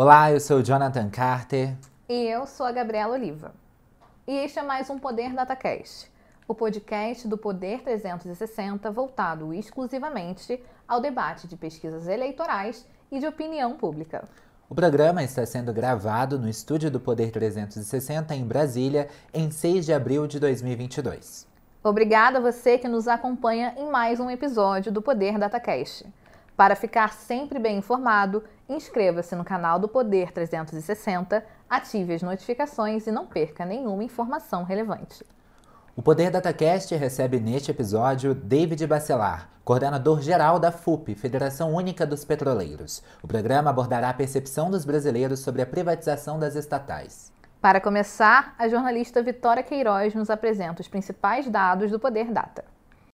Olá, 0.00 0.30
eu 0.30 0.38
sou 0.38 0.58
o 0.58 0.62
Jonathan 0.62 1.10
Carter. 1.10 1.74
E 2.08 2.14
eu 2.28 2.46
sou 2.46 2.64
a 2.64 2.70
Gabriela 2.70 3.14
Oliva. 3.14 3.52
E 4.28 4.32
este 4.32 4.60
é 4.60 4.62
mais 4.62 4.88
um 4.88 4.96
Poder 4.96 5.34
DataCast, 5.34 6.08
o 6.46 6.54
podcast 6.54 7.26
do 7.26 7.36
Poder 7.36 7.82
360 7.82 8.92
voltado 8.92 9.52
exclusivamente 9.52 10.62
ao 10.86 11.00
debate 11.00 11.48
de 11.48 11.56
pesquisas 11.56 12.06
eleitorais 12.06 12.86
e 13.10 13.18
de 13.18 13.26
opinião 13.26 13.76
pública. 13.76 14.28
O 14.70 14.74
programa 14.76 15.24
está 15.24 15.44
sendo 15.44 15.72
gravado 15.72 16.38
no 16.38 16.48
estúdio 16.48 16.92
do 16.92 17.00
Poder 17.00 17.32
360 17.32 18.36
em 18.36 18.46
Brasília 18.46 19.08
em 19.34 19.50
6 19.50 19.84
de 19.84 19.92
abril 19.92 20.28
de 20.28 20.38
2022. 20.38 21.44
Obrigada 21.82 22.38
a 22.38 22.40
você 22.40 22.78
que 22.78 22.86
nos 22.86 23.08
acompanha 23.08 23.74
em 23.76 23.90
mais 23.90 24.20
um 24.20 24.30
episódio 24.30 24.92
do 24.92 25.02
Poder 25.02 25.36
DataCast. 25.38 26.06
Para 26.56 26.74
ficar 26.74 27.12
sempre 27.14 27.58
bem 27.60 27.78
informado, 27.78 28.42
inscreva-se 28.68 29.34
no 29.34 29.44
canal 29.44 29.78
do 29.78 29.88
Poder 29.88 30.30
360, 30.32 31.44
ative 31.68 32.14
as 32.14 32.22
notificações 32.22 33.06
e 33.06 33.10
não 33.10 33.26
perca 33.26 33.64
nenhuma 33.64 34.04
informação 34.04 34.64
relevante. 34.64 35.24
O 35.96 36.02
Poder 36.02 36.30
DataCast 36.30 36.94
recebe 36.94 37.40
neste 37.40 37.70
episódio 37.70 38.34
David 38.34 38.86
Bacelar, 38.86 39.48
coordenador 39.64 40.20
geral 40.20 40.60
da 40.60 40.70
FUP, 40.70 41.14
Federação 41.14 41.74
Única 41.74 42.06
dos 42.06 42.24
Petroleiros. 42.24 43.02
O 43.22 43.26
programa 43.26 43.70
abordará 43.70 44.10
a 44.10 44.14
percepção 44.14 44.70
dos 44.70 44.84
brasileiros 44.84 45.40
sobre 45.40 45.60
a 45.60 45.66
privatização 45.66 46.38
das 46.38 46.54
estatais. 46.54 47.32
Para 47.60 47.80
começar, 47.80 48.54
a 48.56 48.68
jornalista 48.68 49.20
Vitória 49.20 49.64
Queiroz 49.64 50.14
nos 50.14 50.30
apresenta 50.30 50.80
os 50.80 50.86
principais 50.86 51.48
dados 51.48 51.90
do 51.90 51.98
Poder 51.98 52.30
Data. 52.30 52.64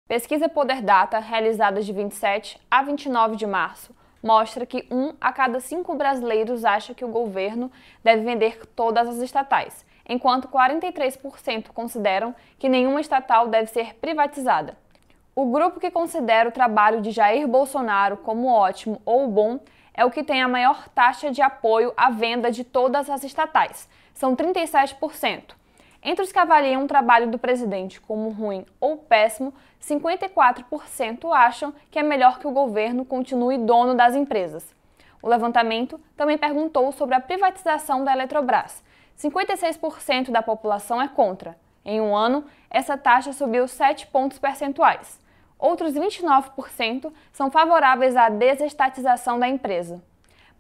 Pesquisa 0.09 0.49
Poder 0.49 0.83
Data, 0.83 1.21
realizada 1.21 1.81
de 1.81 1.93
27 1.93 2.61
a 2.69 2.83
29 2.83 3.37
de 3.37 3.47
março, 3.47 3.95
mostra 4.23 4.65
que 4.65 4.87
um 4.91 5.15
a 5.21 5.33
cada 5.33 5.59
cinco 5.61 5.95
brasileiros 5.95 6.65
acha 6.65 6.95
que 6.95 7.05
o 7.05 7.09
governo 7.09 7.71
deve 8.05 8.23
vender 8.23 8.65
todas 8.77 9.09
as 9.09 9.19
estatais, 9.19 9.85
enquanto 10.09 10.49
43% 10.49 11.69
consideram 11.69 12.35
que 12.59 12.69
nenhuma 12.69 13.01
estatal 13.01 13.49
deve 13.49 13.67
ser 13.69 13.95
privatizada. 13.97 14.77
O 15.35 15.47
grupo 15.47 15.81
que 15.81 15.91
considera 15.91 16.49
o 16.49 16.53
trabalho 16.53 17.01
de 17.01 17.11
Jair 17.11 17.49
Bolsonaro 17.49 18.19
como 18.19 18.49
ótimo 18.49 19.01
ou 19.05 19.27
bom 19.29 19.59
é 19.95 20.05
o 20.05 20.11
que 20.11 20.23
tem 20.23 20.43
a 20.43 20.49
maior 20.49 20.89
taxa 20.89 21.31
de 21.31 21.43
apoio 21.43 21.93
à 21.97 22.11
venda 22.11 22.51
de 22.51 22.65
todas 22.65 23.11
as 23.11 23.25
estatais, 23.25 23.89
são 24.15 24.37
37%. 24.37 25.55
Entre 26.03 26.25
os 26.25 26.33
que 26.33 26.39
avaliam 26.39 26.85
o 26.85 26.89
trabalho 26.89 27.31
do 27.31 27.39
presidente 27.39 28.01
como 28.01 28.31
ruim 28.31 28.67
ou 28.81 28.97
péssimo, 28.97 29.55
54% 29.83 31.33
acham 31.33 31.75
que 31.91 31.99
é 31.99 32.03
melhor 32.03 32.39
que 32.39 32.47
o 32.47 32.53
governo 32.53 33.05
continue 33.05 33.59
dono 33.59 33.95
das 33.95 34.15
empresas. 34.15 34.75
O 35.21 35.29
levantamento 35.29 36.01
também 36.17 36.39
perguntou 36.39 36.91
sobre 36.93 37.15
a 37.15 37.21
privatização 37.21 38.05
da 38.05 38.13
Eletrobras. 38.13 38.83
56% 39.19 40.31
da 40.31 40.43
população 40.43 41.01
é 41.01 41.09
contra. 41.09 41.57
Em 41.85 42.01
um 42.01 42.15
ano, 42.15 42.45
essa 42.71 42.97
taxa 42.97 43.33
subiu 43.33 43.67
7 43.67 44.07
pontos 44.07 44.39
percentuais. 44.39 45.21
Outros 45.59 45.95
29% 45.95 47.13
são 47.33 47.51
favoráveis 47.51 48.17
à 48.17 48.29
desestatização 48.29 49.39
da 49.39 49.49
empresa. 49.49 50.03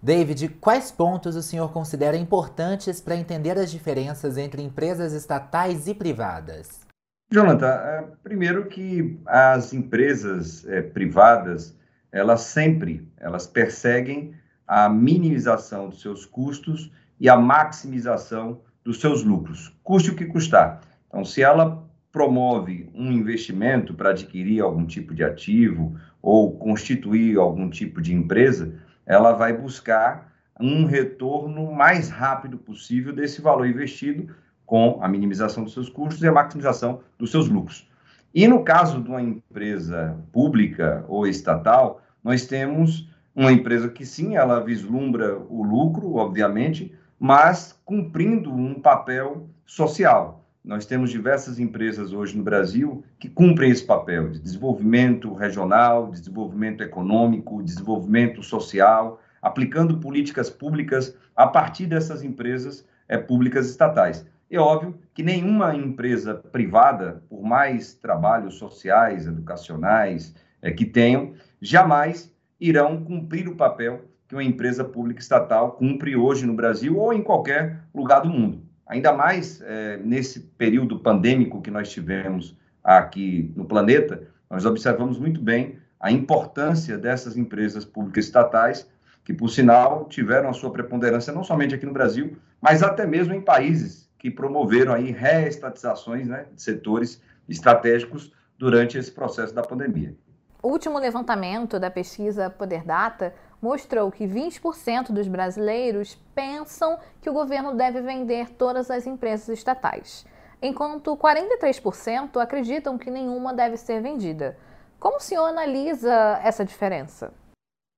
David, 0.00 0.50
quais 0.60 0.92
pontos 0.92 1.34
o 1.34 1.42
senhor 1.42 1.72
considera 1.72 2.16
importantes 2.16 3.00
para 3.00 3.16
entender 3.16 3.58
as 3.58 3.72
diferenças 3.72 4.38
entre 4.38 4.62
empresas 4.62 5.12
estatais 5.12 5.88
e 5.88 5.94
privadas? 5.94 6.86
Jonathan, 7.28 7.66
é, 7.66 8.04
primeiro 8.22 8.68
que 8.68 9.18
as 9.26 9.72
empresas 9.72 10.64
é, 10.68 10.80
privadas, 10.80 11.76
elas 12.12 12.42
sempre, 12.42 13.10
elas 13.16 13.48
perseguem 13.48 14.32
a 14.64 14.88
minimização 14.88 15.88
dos 15.88 16.00
seus 16.00 16.24
custos 16.24 16.92
e 17.18 17.28
a 17.28 17.36
maximização 17.36 18.60
dos 18.84 19.00
seus 19.00 19.24
lucros, 19.24 19.74
custe 19.82 20.10
o 20.10 20.14
que 20.14 20.26
custar. 20.26 20.82
Então, 21.08 21.24
se 21.24 21.42
ela 21.42 21.82
promove 22.12 22.88
um 22.94 23.10
investimento 23.10 23.94
para 23.94 24.10
adquirir 24.10 24.60
algum 24.60 24.86
tipo 24.86 25.14
de 25.14 25.24
ativo 25.24 25.96
ou 26.22 26.52
constituir 26.52 27.38
algum 27.38 27.68
tipo 27.68 28.00
de 28.00 28.14
empresa, 28.14 28.74
ela 29.04 29.32
vai 29.32 29.52
buscar 29.52 30.32
um 30.60 30.84
retorno 30.84 31.72
mais 31.72 32.08
rápido 32.08 32.56
possível 32.56 33.12
desse 33.12 33.40
valor 33.40 33.66
investido 33.66 34.32
com 34.64 34.98
a 35.02 35.08
minimização 35.08 35.64
dos 35.64 35.72
seus 35.72 35.88
custos 35.88 36.22
e 36.22 36.28
a 36.28 36.32
maximização 36.32 37.00
dos 37.18 37.30
seus 37.30 37.48
lucros. 37.48 37.88
E 38.34 38.46
no 38.46 38.62
caso 38.64 39.00
de 39.00 39.08
uma 39.08 39.22
empresa 39.22 40.16
pública 40.32 41.04
ou 41.08 41.26
estatal, 41.26 42.00
nós 42.22 42.46
temos 42.46 43.08
uma 43.34 43.52
empresa 43.52 43.88
que 43.88 44.06
sim, 44.06 44.36
ela 44.36 44.60
vislumbra 44.60 45.38
o 45.48 45.62
lucro, 45.62 46.14
obviamente, 46.14 46.94
mas 47.18 47.78
cumprindo 47.84 48.52
um 48.52 48.80
papel 48.80 49.48
social. 49.66 50.44
Nós 50.64 50.86
temos 50.86 51.10
diversas 51.10 51.58
empresas 51.58 52.12
hoje 52.12 52.36
no 52.36 52.42
Brasil 52.42 53.04
que 53.18 53.28
cumprem 53.28 53.70
esse 53.70 53.84
papel 53.84 54.30
de 54.30 54.40
desenvolvimento 54.40 55.34
regional, 55.34 56.10
desenvolvimento 56.10 56.82
econômico, 56.82 57.62
desenvolvimento 57.62 58.42
social, 58.42 59.20
aplicando 59.42 59.98
políticas 59.98 60.48
públicas 60.48 61.14
a 61.36 61.46
partir 61.46 61.86
dessas 61.86 62.22
empresas 62.22 62.86
é, 63.06 63.18
públicas 63.18 63.68
estatais. 63.68 64.26
É 64.50 64.58
óbvio 64.58 64.98
que 65.12 65.22
nenhuma 65.22 65.74
empresa 65.74 66.34
privada, 66.34 67.22
por 67.28 67.42
mais 67.42 67.94
trabalhos 67.94 68.54
sociais, 68.54 69.26
educacionais 69.26 70.34
é, 70.62 70.70
que 70.70 70.86
tenham, 70.86 71.34
jamais 71.60 72.32
irão 72.58 73.04
cumprir 73.04 73.48
o 73.48 73.56
papel 73.56 74.04
que 74.28 74.34
uma 74.34 74.44
empresa 74.44 74.84
pública 74.84 75.20
estatal 75.20 75.72
cumpre 75.72 76.16
hoje 76.16 76.46
no 76.46 76.54
Brasil 76.54 76.98
ou 76.98 77.12
em 77.12 77.22
qualquer 77.22 77.80
lugar 77.94 78.20
do 78.20 78.28
mundo. 78.28 78.62
Ainda 78.86 79.12
mais 79.12 79.60
é, 79.62 79.96
nesse 79.98 80.40
período 80.40 80.98
pandêmico 80.98 81.62
que 81.62 81.70
nós 81.70 81.90
tivemos 81.90 82.56
aqui 82.82 83.52
no 83.56 83.64
planeta, 83.64 84.22
nós 84.50 84.66
observamos 84.66 85.18
muito 85.18 85.40
bem 85.40 85.78
a 85.98 86.12
importância 86.12 86.98
dessas 86.98 87.36
empresas 87.36 87.84
públicas 87.84 88.26
estatais, 88.26 88.86
que, 89.24 89.32
por 89.32 89.48
sinal, 89.48 90.04
tiveram 90.04 90.50
a 90.50 90.52
sua 90.52 90.70
preponderância 90.70 91.32
não 91.32 91.42
somente 91.42 91.74
aqui 91.74 91.86
no 91.86 91.94
Brasil, 91.94 92.36
mas 92.60 92.82
até 92.82 93.06
mesmo 93.06 93.32
em 93.32 93.40
países 93.40 94.10
que 94.18 94.30
promoveram 94.30 94.92
aí 94.92 95.10
reestatizações 95.10 96.28
né, 96.28 96.46
de 96.54 96.62
setores 96.62 97.22
estratégicos 97.48 98.32
durante 98.58 98.98
esse 98.98 99.10
processo 99.10 99.54
da 99.54 99.62
pandemia. 99.62 100.14
O 100.62 100.68
último 100.68 100.98
levantamento 100.98 101.78
da 101.78 101.90
pesquisa 101.90 102.48
Poder 102.48 102.84
Data 102.84 103.34
mostrou 103.64 104.12
que 104.12 104.26
20% 104.26 105.10
dos 105.10 105.26
brasileiros 105.26 106.20
pensam 106.34 106.98
que 107.22 107.30
o 107.30 107.32
governo 107.32 107.74
deve 107.74 108.02
vender 108.02 108.50
todas 108.50 108.90
as 108.90 109.06
empresas 109.06 109.48
estatais, 109.48 110.26
enquanto 110.60 111.16
43% 111.16 112.42
acreditam 112.42 112.98
que 112.98 113.10
nenhuma 113.10 113.54
deve 113.54 113.78
ser 113.78 114.02
vendida. 114.02 114.58
Como 115.00 115.16
o 115.16 115.20
senhor 115.20 115.46
analisa 115.46 116.38
essa 116.44 116.62
diferença? 116.62 117.32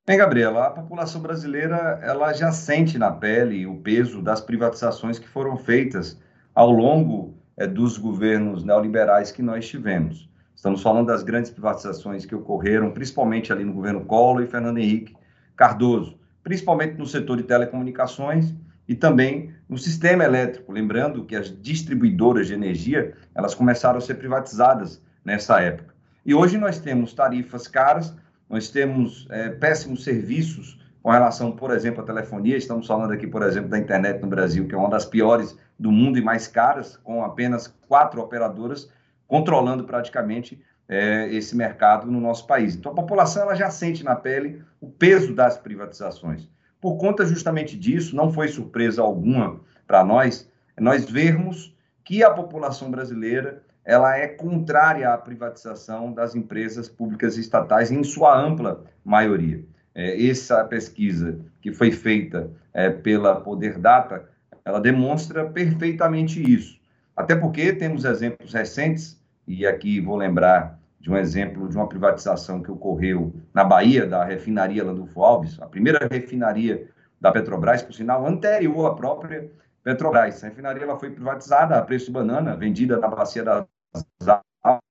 Bem, 0.06 0.16
Gabriela, 0.16 0.68
a 0.68 0.70
população 0.70 1.20
brasileira 1.20 1.98
ela 2.00 2.32
já 2.32 2.52
sente 2.52 2.96
na 2.96 3.10
pele 3.10 3.66
o 3.66 3.78
peso 3.78 4.22
das 4.22 4.40
privatizações 4.40 5.18
que 5.18 5.26
foram 5.26 5.56
feitas 5.56 6.16
ao 6.54 6.70
longo 6.70 7.34
é, 7.56 7.66
dos 7.66 7.98
governos 7.98 8.62
neoliberais 8.62 9.32
que 9.32 9.42
nós 9.42 9.66
tivemos. 9.66 10.30
Estamos 10.54 10.80
falando 10.80 11.08
das 11.08 11.24
grandes 11.24 11.50
privatizações 11.50 12.24
que 12.24 12.36
ocorreram, 12.36 12.92
principalmente 12.92 13.52
ali 13.52 13.64
no 13.64 13.72
governo 13.72 14.04
Collor 14.04 14.44
e 14.44 14.46
Fernando 14.46 14.78
Henrique 14.78 15.25
Cardoso, 15.56 16.18
principalmente 16.42 16.98
no 16.98 17.06
setor 17.06 17.38
de 17.38 17.42
telecomunicações 17.42 18.54
e 18.86 18.94
também 18.94 19.52
no 19.68 19.78
sistema 19.78 20.24
elétrico. 20.24 20.70
Lembrando 20.70 21.24
que 21.24 21.34
as 21.34 21.48
distribuidoras 21.60 22.46
de 22.46 22.54
energia 22.54 23.14
elas 23.34 23.54
começaram 23.54 23.98
a 23.98 24.00
ser 24.00 24.14
privatizadas 24.14 25.02
nessa 25.24 25.60
época. 25.60 25.94
E 26.24 26.34
hoje 26.34 26.58
nós 26.58 26.78
temos 26.78 27.14
tarifas 27.14 27.66
caras 27.66 28.14
nós 28.48 28.68
temos 28.68 29.26
é, 29.30 29.48
péssimos 29.50 30.04
serviços 30.04 30.78
com 31.02 31.10
relação, 31.10 31.52
por 31.52 31.70
exemplo, 31.70 32.02
à 32.02 32.06
telefonia. 32.06 32.56
Estamos 32.56 32.86
falando 32.86 33.12
aqui, 33.12 33.26
por 33.26 33.42
exemplo, 33.42 33.68
da 33.68 33.78
internet 33.78 34.20
no 34.20 34.28
Brasil, 34.28 34.66
que 34.66 34.74
é 34.74 34.78
uma 34.78 34.88
das 34.88 35.04
piores 35.04 35.56
do 35.78 35.90
mundo 35.90 36.18
e 36.18 36.22
mais 36.22 36.46
caras, 36.46 36.96
com 36.96 37.24
apenas 37.24 37.72
quatro 37.88 38.20
operadoras 38.20 38.88
controlando 39.26 39.84
praticamente 39.84 40.62
é, 40.88 41.28
esse 41.32 41.56
mercado 41.56 42.06
no 42.06 42.20
nosso 42.20 42.46
país. 42.46 42.74
Então, 42.74 42.92
a 42.92 42.94
população 42.94 43.42
ela 43.42 43.54
já 43.54 43.70
sente 43.70 44.04
na 44.04 44.14
pele 44.14 44.62
o 44.80 44.88
peso 44.88 45.34
das 45.34 45.56
privatizações. 45.56 46.48
Por 46.80 46.96
conta 46.96 47.24
justamente 47.24 47.76
disso, 47.76 48.14
não 48.14 48.32
foi 48.32 48.48
surpresa 48.48 49.02
alguma 49.02 49.60
para 49.86 50.04
nós, 50.04 50.48
nós 50.78 51.08
vermos 51.08 51.74
que 52.04 52.22
a 52.22 52.30
população 52.30 52.90
brasileira 52.90 53.62
ela 53.84 54.16
é 54.16 54.26
contrária 54.26 55.12
à 55.12 55.16
privatização 55.16 56.12
das 56.12 56.34
empresas 56.34 56.88
públicas 56.88 57.36
e 57.36 57.40
estatais 57.40 57.90
em 57.90 58.02
sua 58.02 58.36
ampla 58.36 58.84
maioria. 59.04 59.64
É, 59.94 60.26
essa 60.26 60.64
pesquisa 60.64 61.38
que 61.60 61.72
foi 61.72 61.92
feita 61.92 62.50
é, 62.74 62.90
pela 62.90 63.40
Poder 63.40 63.78
Data, 63.78 64.28
ela 64.64 64.80
demonstra 64.80 65.48
perfeitamente 65.48 66.42
isso. 66.42 66.78
Até 67.16 67.34
porque 67.34 67.72
temos 67.72 68.04
exemplos 68.04 68.52
recentes, 68.52 69.18
e 69.46 69.66
aqui 69.66 70.00
vou 70.00 70.16
lembrar 70.16 70.78
de 71.00 71.10
um 71.10 71.16
exemplo 71.16 71.68
de 71.68 71.76
uma 71.76 71.88
privatização 71.88 72.62
que 72.62 72.70
ocorreu 72.70 73.34
na 73.54 73.62
Bahia, 73.62 74.06
da 74.06 74.24
refinaria 74.24 74.84
Landulfo 74.84 75.22
Alves, 75.22 75.60
a 75.60 75.66
primeira 75.66 76.08
refinaria 76.10 76.88
da 77.20 77.30
Petrobras, 77.30 77.82
por 77.82 77.94
sinal, 77.94 78.26
anterior 78.26 78.86
à 78.86 78.94
própria 78.94 79.50
Petrobras. 79.82 80.42
A 80.42 80.48
refinaria 80.48 80.82
ela 80.82 80.98
foi 80.98 81.10
privatizada 81.10 81.76
a 81.76 81.82
preço 81.82 82.06
de 82.06 82.12
banana, 82.12 82.56
vendida 82.56 82.98
na 82.98 83.08
bacia 83.08 83.44
das 83.44 83.66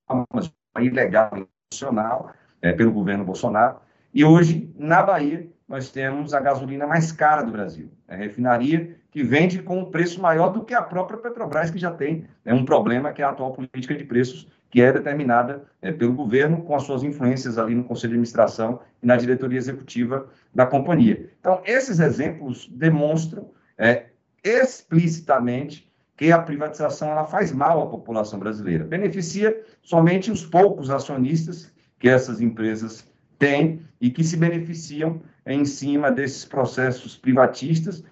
almas, 0.07 0.51
ilegal, 0.79 1.31
nacional, 1.71 2.31
é, 2.61 2.71
pelo 2.71 2.91
governo 2.91 3.25
Bolsonaro. 3.25 3.77
E 4.13 4.23
hoje, 4.23 4.73
na 4.77 5.03
Bahia, 5.03 5.49
nós 5.67 5.91
temos 5.91 6.33
a 6.33 6.39
gasolina 6.39 6.87
mais 6.87 7.11
cara 7.11 7.41
do 7.41 7.51
Brasil. 7.51 7.91
A 8.07 8.15
refinaria 8.15 8.95
que 9.15 9.23
vende 9.23 9.61
com 9.61 9.79
um 9.79 9.85
preço 9.85 10.21
maior 10.21 10.49
do 10.49 10.61
que 10.61 10.73
a 10.73 10.81
própria 10.81 11.17
Petrobras, 11.17 11.71
que 11.71 11.77
já 11.79 11.89
tem 11.89 12.25
é 12.43 12.53
um 12.53 12.65
problema, 12.65 13.13
que 13.13 13.21
é 13.21 13.25
a 13.25 13.29
atual 13.29 13.53
política 13.53 13.95
de 13.95 14.03
preços, 14.03 14.45
que 14.69 14.81
é 14.81 14.91
determinada 14.91 15.63
é, 15.81 15.89
pelo 15.89 16.11
governo, 16.11 16.63
com 16.63 16.75
as 16.75 16.83
suas 16.83 17.01
influências 17.01 17.57
ali 17.57 17.73
no 17.73 17.85
Conselho 17.85 18.09
de 18.09 18.15
Administração 18.15 18.81
e 19.01 19.07
na 19.07 19.15
diretoria 19.15 19.57
executiva 19.57 20.27
da 20.53 20.65
companhia. 20.65 21.29
Então, 21.39 21.61
esses 21.63 22.01
exemplos 22.01 22.67
demonstram 22.69 23.51
é, 23.77 24.07
explicitamente 24.43 25.89
que 26.17 26.33
a 26.33 26.39
privatização 26.39 27.09
ela 27.09 27.23
faz 27.23 27.53
mal 27.53 27.83
à 27.83 27.87
população 27.87 28.37
brasileira. 28.37 28.83
Beneficia 28.83 29.63
somente 29.81 30.29
os 30.29 30.45
poucos 30.45 30.89
acionistas 30.89 31.71
que 31.97 32.09
essas 32.09 32.41
empresas 32.41 33.09
têm 33.39 33.79
e 34.01 34.09
que 34.09 34.25
se 34.25 34.35
beneficiam 34.35 35.21
em 35.45 35.63
cima 35.63 36.11
desses 36.11 36.43
processos 36.43 37.15
privatistas, 37.15 38.03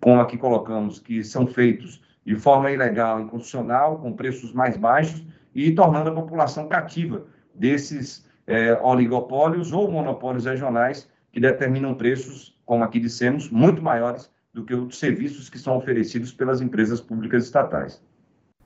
como 0.00 0.20
aqui 0.20 0.36
colocamos, 0.36 0.98
que 0.98 1.22
são 1.22 1.46
feitos 1.46 2.02
de 2.24 2.34
forma 2.34 2.70
ilegal, 2.70 3.20
inconstitucional, 3.20 3.98
com 3.98 4.12
preços 4.12 4.52
mais 4.52 4.76
baixos 4.76 5.24
e 5.54 5.72
tornando 5.72 6.10
a 6.10 6.14
população 6.14 6.68
cativa 6.68 7.26
desses 7.54 8.26
é, 8.46 8.74
oligopólios 8.82 9.72
ou 9.72 9.90
monopólios 9.90 10.44
regionais 10.44 11.08
que 11.32 11.40
determinam 11.40 11.94
preços, 11.94 12.58
como 12.64 12.82
aqui 12.82 12.98
dissemos, 12.98 13.50
muito 13.50 13.82
maiores 13.82 14.30
do 14.52 14.64
que 14.64 14.74
os 14.74 14.98
serviços 14.98 15.50
que 15.50 15.58
são 15.58 15.76
oferecidos 15.76 16.32
pelas 16.32 16.60
empresas 16.60 17.00
públicas 17.00 17.44
estatais. 17.44 18.02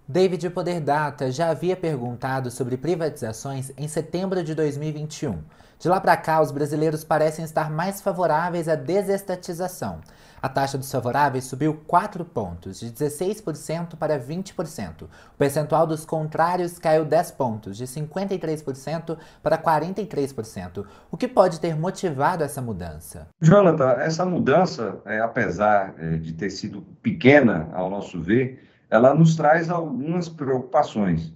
David 0.06 0.50
Poder 0.50 0.80
Data 0.80 1.30
já 1.30 1.50
havia 1.50 1.76
perguntado 1.76 2.50
sobre 2.50 2.76
privatizações 2.76 3.72
em 3.76 3.86
setembro 3.86 4.42
de 4.42 4.54
2021. 4.54 5.38
De 5.80 5.88
lá 5.88 5.98
para 5.98 6.14
cá, 6.14 6.42
os 6.42 6.50
brasileiros 6.50 7.04
parecem 7.04 7.42
estar 7.42 7.70
mais 7.70 8.02
favoráveis 8.02 8.68
à 8.68 8.74
desestatização. 8.74 10.02
A 10.42 10.46
taxa 10.46 10.76
dos 10.76 10.92
favoráveis 10.92 11.44
subiu 11.44 11.72
4 11.86 12.22
pontos, 12.22 12.80
de 12.80 12.92
16% 12.92 13.96
para 13.96 14.20
20%. 14.20 15.04
O 15.04 15.08
percentual 15.38 15.86
dos 15.86 16.04
contrários 16.04 16.78
caiu 16.78 17.06
10 17.06 17.30
pontos, 17.30 17.78
de 17.78 17.86
53% 17.86 19.16
para 19.42 19.56
43%. 19.56 20.84
O 21.10 21.16
que 21.16 21.26
pode 21.26 21.58
ter 21.58 21.74
motivado 21.74 22.44
essa 22.44 22.60
mudança? 22.60 23.28
Jonathan, 23.40 23.92
essa 23.92 24.26
mudança, 24.26 25.00
é, 25.06 25.18
apesar 25.20 25.94
é, 25.96 26.18
de 26.18 26.34
ter 26.34 26.50
sido 26.50 26.82
pequena, 27.02 27.70
ao 27.72 27.88
nosso 27.88 28.20
ver, 28.20 28.68
ela 28.90 29.14
nos 29.14 29.34
traz 29.34 29.70
algumas 29.70 30.28
preocupações. 30.28 31.32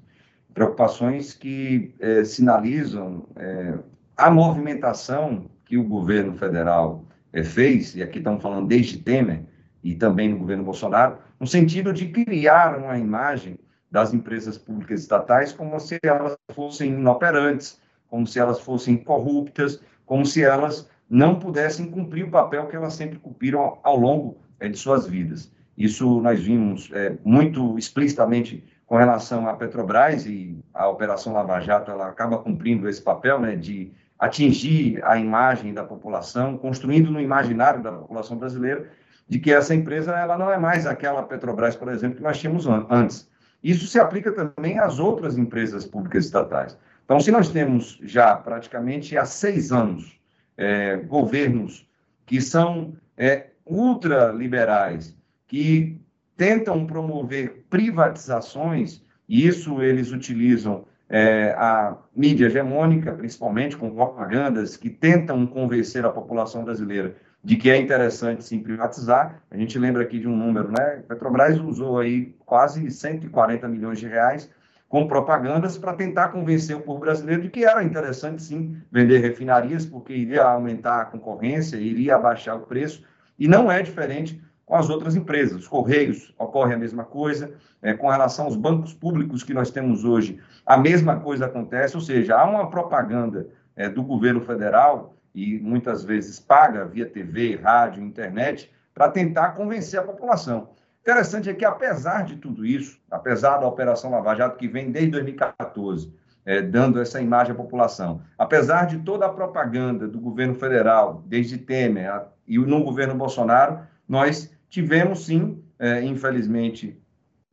Preocupações 0.52 1.32
que 1.32 1.94
é, 1.98 2.24
sinalizam 2.24 3.26
é, 3.36 3.78
a 4.16 4.30
movimentação 4.30 5.46
que 5.64 5.76
o 5.76 5.84
governo 5.84 6.34
federal 6.34 7.04
é, 7.32 7.42
fez, 7.42 7.96
e 7.96 8.02
aqui 8.02 8.18
estamos 8.18 8.42
falando 8.42 8.68
desde 8.68 8.98
Temer 8.98 9.42
e 9.82 9.94
também 9.94 10.28
no 10.28 10.38
governo 10.38 10.64
Bolsonaro, 10.64 11.18
no 11.38 11.46
sentido 11.46 11.92
de 11.92 12.08
criar 12.08 12.78
uma 12.78 12.98
imagem 12.98 13.58
das 13.90 14.14
empresas 14.14 14.56
públicas 14.56 15.00
estatais 15.00 15.52
como 15.52 15.78
se 15.78 15.98
elas 16.02 16.36
fossem 16.52 16.90
inoperantes, 16.90 17.80
como 18.08 18.26
se 18.26 18.38
elas 18.38 18.60
fossem 18.60 18.96
corruptas, 18.96 19.80
como 20.06 20.24
se 20.24 20.42
elas 20.42 20.88
não 21.08 21.38
pudessem 21.38 21.90
cumprir 21.90 22.24
o 22.24 22.30
papel 22.30 22.66
que 22.66 22.76
elas 22.76 22.94
sempre 22.94 23.18
cumpriram 23.18 23.78
ao 23.82 23.96
longo 23.96 24.38
é, 24.60 24.68
de 24.68 24.78
suas 24.78 25.06
vidas. 25.06 25.52
Isso 25.76 26.20
nós 26.20 26.40
vimos 26.40 26.90
é, 26.92 27.16
muito 27.24 27.76
explicitamente 27.76 28.64
com 28.86 28.96
relação 28.96 29.48
à 29.48 29.54
Petrobras 29.54 30.26
e 30.26 30.58
a 30.72 30.88
Operação 30.88 31.32
Lava 31.32 31.60
Jato, 31.60 31.90
ela 31.90 32.08
acaba 32.08 32.38
cumprindo 32.38 32.88
esse 32.88 33.02
papel 33.02 33.40
né, 33.40 33.56
de 33.56 33.92
atingir 34.18 35.04
a 35.04 35.18
imagem 35.18 35.74
da 35.74 35.84
população, 35.84 36.56
construindo 36.56 37.10
no 37.10 37.20
imaginário 37.20 37.82
da 37.82 37.92
população 37.92 38.36
brasileira 38.36 38.88
de 39.28 39.38
que 39.38 39.52
essa 39.52 39.74
empresa 39.74 40.12
ela 40.12 40.36
não 40.36 40.50
é 40.50 40.58
mais 40.58 40.86
aquela 40.86 41.22
Petrobras, 41.22 41.76
por 41.76 41.88
exemplo, 41.88 42.16
que 42.16 42.22
nós 42.22 42.38
tínhamos 42.38 42.66
antes. 42.66 43.28
Isso 43.62 43.86
se 43.86 43.98
aplica 43.98 44.30
também 44.30 44.78
às 44.78 44.98
outras 44.98 45.38
empresas 45.38 45.86
públicas 45.86 46.26
estatais. 46.26 46.78
Então, 47.04 47.18
se 47.20 47.30
nós 47.30 47.48
temos 47.48 47.98
já 48.02 48.36
praticamente 48.36 49.16
há 49.16 49.24
seis 49.24 49.72
anos 49.72 50.18
é, 50.56 50.96
governos 50.96 51.86
que 52.26 52.40
são 52.40 52.94
é, 53.16 53.48
ultraliberais, 53.66 55.16
que 55.46 56.00
tentam 56.36 56.86
promover 56.86 57.64
privatizações, 57.70 59.02
e 59.28 59.46
isso 59.46 59.82
eles 59.82 60.12
utilizam 60.12 60.84
é, 61.16 61.54
a 61.56 61.96
mídia 62.16 62.46
hegemônica, 62.46 63.12
principalmente 63.12 63.76
com 63.76 63.88
propagandas 63.88 64.76
que 64.76 64.90
tentam 64.90 65.46
convencer 65.46 66.04
a 66.04 66.10
população 66.10 66.64
brasileira 66.64 67.14
de 67.40 67.54
que 67.54 67.70
é 67.70 67.76
interessante 67.76 68.42
sim 68.42 68.60
privatizar. 68.60 69.40
A 69.48 69.56
gente 69.56 69.78
lembra 69.78 70.02
aqui 70.02 70.18
de 70.18 70.26
um 70.26 70.36
número, 70.36 70.72
né? 70.72 71.04
Petrobras 71.06 71.56
usou 71.60 72.00
aí 72.00 72.34
quase 72.44 72.90
140 72.90 73.68
milhões 73.68 74.00
de 74.00 74.08
reais 74.08 74.50
com 74.88 75.06
propagandas 75.06 75.78
para 75.78 75.92
tentar 75.92 76.30
convencer 76.30 76.74
o 76.74 76.80
povo 76.80 76.98
brasileiro 76.98 77.42
de 77.42 77.48
que 77.48 77.64
era 77.64 77.84
interessante 77.84 78.42
sim 78.42 78.76
vender 78.90 79.18
refinarias, 79.18 79.86
porque 79.86 80.12
iria 80.12 80.42
aumentar 80.42 81.02
a 81.02 81.04
concorrência, 81.04 81.76
iria 81.76 82.16
abaixar 82.16 82.56
o 82.56 82.66
preço, 82.66 83.04
e 83.38 83.46
não 83.46 83.70
é 83.70 83.80
diferente 83.82 84.42
com 84.66 84.76
as 84.76 84.88
outras 84.88 85.14
empresas. 85.14 85.60
Os 85.60 85.68
Correios 85.68 86.34
ocorre 86.38 86.74
a 86.74 86.78
mesma 86.78 87.04
coisa, 87.04 87.54
é, 87.82 87.92
com 87.92 88.08
relação 88.08 88.46
aos 88.46 88.56
bancos 88.56 88.94
públicos 88.94 89.42
que 89.42 89.52
nós 89.52 89.70
temos 89.70 90.04
hoje, 90.04 90.40
a 90.64 90.76
mesma 90.76 91.20
coisa 91.20 91.46
acontece, 91.46 91.96
ou 91.96 92.00
seja, 92.00 92.36
há 92.36 92.44
uma 92.44 92.70
propaganda 92.70 93.48
é, 93.76 93.88
do 93.88 94.02
governo 94.02 94.40
federal, 94.40 95.14
e 95.34 95.58
muitas 95.58 96.04
vezes 96.04 96.38
paga 96.38 96.84
via 96.84 97.06
TV, 97.06 97.56
rádio, 97.56 98.02
internet, 98.02 98.70
para 98.94 99.08
tentar 99.08 99.50
convencer 99.50 99.98
a 99.98 100.04
população. 100.04 100.68
Interessante 101.02 101.50
é 101.50 101.54
que, 101.54 101.64
apesar 101.64 102.24
de 102.24 102.36
tudo 102.36 102.64
isso, 102.64 102.98
apesar 103.10 103.58
da 103.58 103.66
Operação 103.66 104.10
Lava 104.10 104.34
Jato, 104.34 104.56
que 104.56 104.68
vem 104.68 104.90
desde 104.90 105.10
2014, 105.10 106.14
é, 106.46 106.62
dando 106.62 107.00
essa 107.00 107.20
imagem 107.20 107.52
à 107.52 107.56
população, 107.56 108.22
apesar 108.38 108.86
de 108.86 108.98
toda 108.98 109.26
a 109.26 109.28
propaganda 109.28 110.06
do 110.06 110.20
governo 110.20 110.54
federal, 110.54 111.22
desde 111.26 111.58
Temer 111.58 112.10
a, 112.10 112.26
e 112.46 112.58
no 112.58 112.84
governo 112.84 113.14
Bolsonaro, 113.14 113.80
nós 114.08 114.53
tivemos 114.74 115.26
sim, 115.26 115.62
é, 115.78 116.02
infelizmente, 116.02 117.00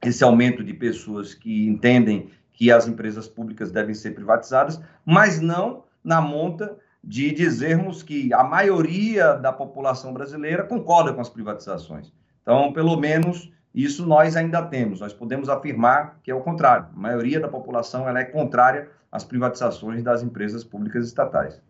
esse 0.03 0.23
aumento 0.23 0.63
de 0.63 0.73
pessoas 0.73 1.35
que 1.35 1.67
entendem 1.67 2.31
que 2.51 2.71
as 2.71 2.87
empresas 2.87 3.27
públicas 3.27 3.71
devem 3.71 3.93
ser 3.93 4.15
privatizadas, 4.15 4.81
mas 5.05 5.39
não 5.39 5.83
na 6.03 6.19
monta 6.19 6.75
de 7.03 7.31
dizermos 7.31 8.01
que 8.01 8.33
a 8.33 8.43
maioria 8.43 9.35
da 9.35 9.53
população 9.53 10.11
brasileira 10.11 10.63
concorda 10.63 11.13
com 11.13 11.21
as 11.21 11.29
privatizações. 11.29 12.11
Então, 12.41 12.73
pelo 12.73 12.97
menos 12.97 13.51
isso 13.73 14.03
nós 14.03 14.35
ainda 14.35 14.63
temos. 14.63 14.99
Nós 14.99 15.13
podemos 15.13 15.47
afirmar 15.47 16.19
que 16.23 16.31
é 16.31 16.35
o 16.35 16.41
contrário. 16.41 16.87
A 16.91 16.99
maioria 16.99 17.39
da 17.39 17.47
população 17.47 18.09
ela 18.09 18.19
é 18.19 18.25
contrária 18.25 18.89
às 19.11 19.23
privatizações 19.23 20.01
das 20.01 20.23
empresas 20.23 20.63
públicas 20.63 21.05
estatais. 21.05 21.61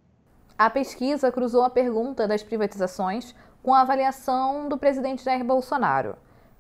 A 0.58 0.70
pesquisa 0.70 1.32
cruzou 1.32 1.64
a 1.64 1.70
pergunta 1.70 2.28
das 2.28 2.44
privatizações 2.44 3.36
com 3.62 3.74
a 3.74 3.82
avaliação 3.82 4.68
do 4.68 4.78
presidente 4.78 5.24
Jair 5.24 5.44
Bolsonaro. 5.44 6.16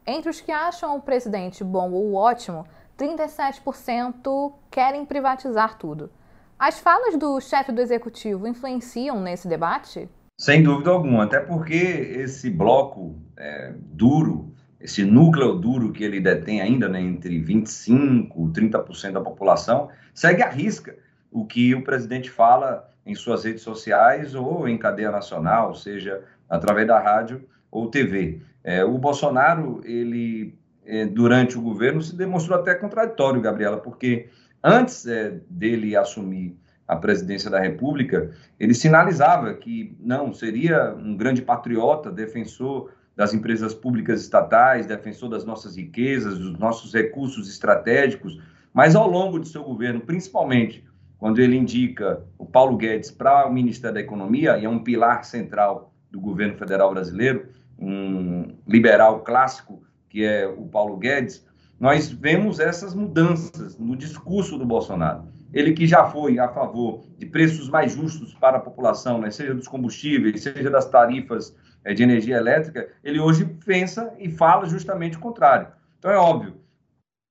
Entre 0.05 0.29
os 0.29 0.41
que 0.41 0.51
acham 0.51 0.95
o 0.95 1.01
presidente 1.01 1.63
bom 1.63 1.91
ou 1.91 2.13
ótimo, 2.15 2.65
37% 2.97 4.53
querem 4.69 5.05
privatizar 5.05 5.77
tudo. 5.77 6.11
As 6.57 6.79
falas 6.79 7.17
do 7.17 7.39
chefe 7.39 7.71
do 7.71 7.81
executivo 7.81 8.47
influenciam 8.47 9.19
nesse 9.19 9.47
debate? 9.47 10.07
Sem 10.39 10.61
dúvida 10.63 10.91
alguma, 10.91 11.23
até 11.23 11.39
porque 11.39 11.75
esse 11.75 12.49
bloco 12.49 13.15
é, 13.37 13.73
duro, 13.77 14.53
esse 14.79 15.03
núcleo 15.03 15.55
duro 15.55 15.91
que 15.91 16.03
ele 16.03 16.19
detém 16.19 16.61
ainda, 16.61 16.87
né, 16.87 16.99
entre 17.01 17.39
25% 17.43 17.89
e 17.89 18.69
30% 18.69 19.11
da 19.11 19.21
população, 19.21 19.89
segue 20.13 20.43
à 20.43 20.49
risca 20.49 20.95
o 21.31 21.45
que 21.45 21.73
o 21.73 21.83
presidente 21.83 22.29
fala 22.29 22.89
em 23.05 23.15
suas 23.15 23.43
redes 23.43 23.63
sociais 23.63 24.35
ou 24.35 24.67
em 24.67 24.77
cadeia 24.77 25.09
nacional, 25.09 25.73
seja 25.73 26.23
através 26.51 26.85
da 26.85 26.99
rádio 26.99 27.41
ou 27.71 27.89
TV. 27.89 28.41
É, 28.61 28.83
o 28.83 28.97
Bolsonaro, 28.97 29.81
ele, 29.85 30.53
é, 30.85 31.05
durante 31.05 31.57
o 31.57 31.61
governo, 31.61 32.01
se 32.01 32.13
demonstrou 32.13 32.59
até 32.59 32.75
contraditório, 32.75 33.41
Gabriela, 33.41 33.77
porque 33.77 34.27
antes 34.61 35.07
é, 35.07 35.39
dele 35.49 35.95
assumir 35.95 36.59
a 36.85 36.95
presidência 36.97 37.49
da 37.49 37.59
República, 37.59 38.31
ele 38.59 38.73
sinalizava 38.73 39.53
que 39.53 39.95
não 39.97 40.33
seria 40.33 40.93
um 40.93 41.15
grande 41.15 41.41
patriota, 41.41 42.11
defensor 42.11 42.91
das 43.15 43.33
empresas 43.33 43.73
públicas 43.73 44.21
estatais, 44.21 44.85
defensor 44.85 45.29
das 45.29 45.45
nossas 45.45 45.77
riquezas, 45.77 46.37
dos 46.37 46.59
nossos 46.59 46.93
recursos 46.93 47.49
estratégicos, 47.49 48.41
mas 48.73 48.93
ao 48.93 49.09
longo 49.09 49.39
de 49.39 49.47
seu 49.47 49.63
governo, 49.63 50.01
principalmente 50.01 50.83
quando 51.17 51.39
ele 51.39 51.55
indica 51.55 52.21
o 52.37 52.45
Paulo 52.45 52.75
Guedes 52.75 53.11
para 53.11 53.47
o 53.47 53.53
Ministério 53.53 53.93
da 53.93 54.01
Economia, 54.01 54.57
e 54.57 54.65
é 54.65 54.69
um 54.69 54.83
pilar 54.83 55.23
central 55.23 55.90
do 56.11 56.19
governo 56.19 56.55
federal 56.55 56.91
brasileiro, 56.91 57.47
um 57.79 58.55
liberal 58.67 59.21
clássico, 59.21 59.81
que 60.09 60.23
é 60.23 60.47
o 60.47 60.67
Paulo 60.67 60.97
Guedes, 60.97 61.45
nós 61.79 62.11
vemos 62.11 62.59
essas 62.59 62.93
mudanças 62.93 63.77
no 63.77 63.95
discurso 63.95 64.57
do 64.57 64.65
Bolsonaro. 64.65 65.23
Ele 65.51 65.73
que 65.73 65.87
já 65.87 66.05
foi 66.05 66.37
a 66.37 66.47
favor 66.47 67.03
de 67.17 67.25
preços 67.25 67.69
mais 67.69 67.93
justos 67.93 68.33
para 68.35 68.57
a 68.57 68.61
população, 68.61 69.19
né, 69.19 69.31
seja 69.31 69.53
dos 69.53 69.67
combustíveis, 69.67 70.43
seja 70.43 70.69
das 70.69 70.87
tarifas 70.89 71.55
é, 71.83 71.93
de 71.93 72.03
energia 72.03 72.37
elétrica, 72.37 72.87
ele 73.03 73.19
hoje 73.19 73.45
pensa 73.65 74.13
e 74.19 74.29
fala 74.29 74.67
justamente 74.67 75.17
o 75.17 75.19
contrário. 75.19 75.67
Então 75.97 76.11
é 76.11 76.17
óbvio, 76.17 76.55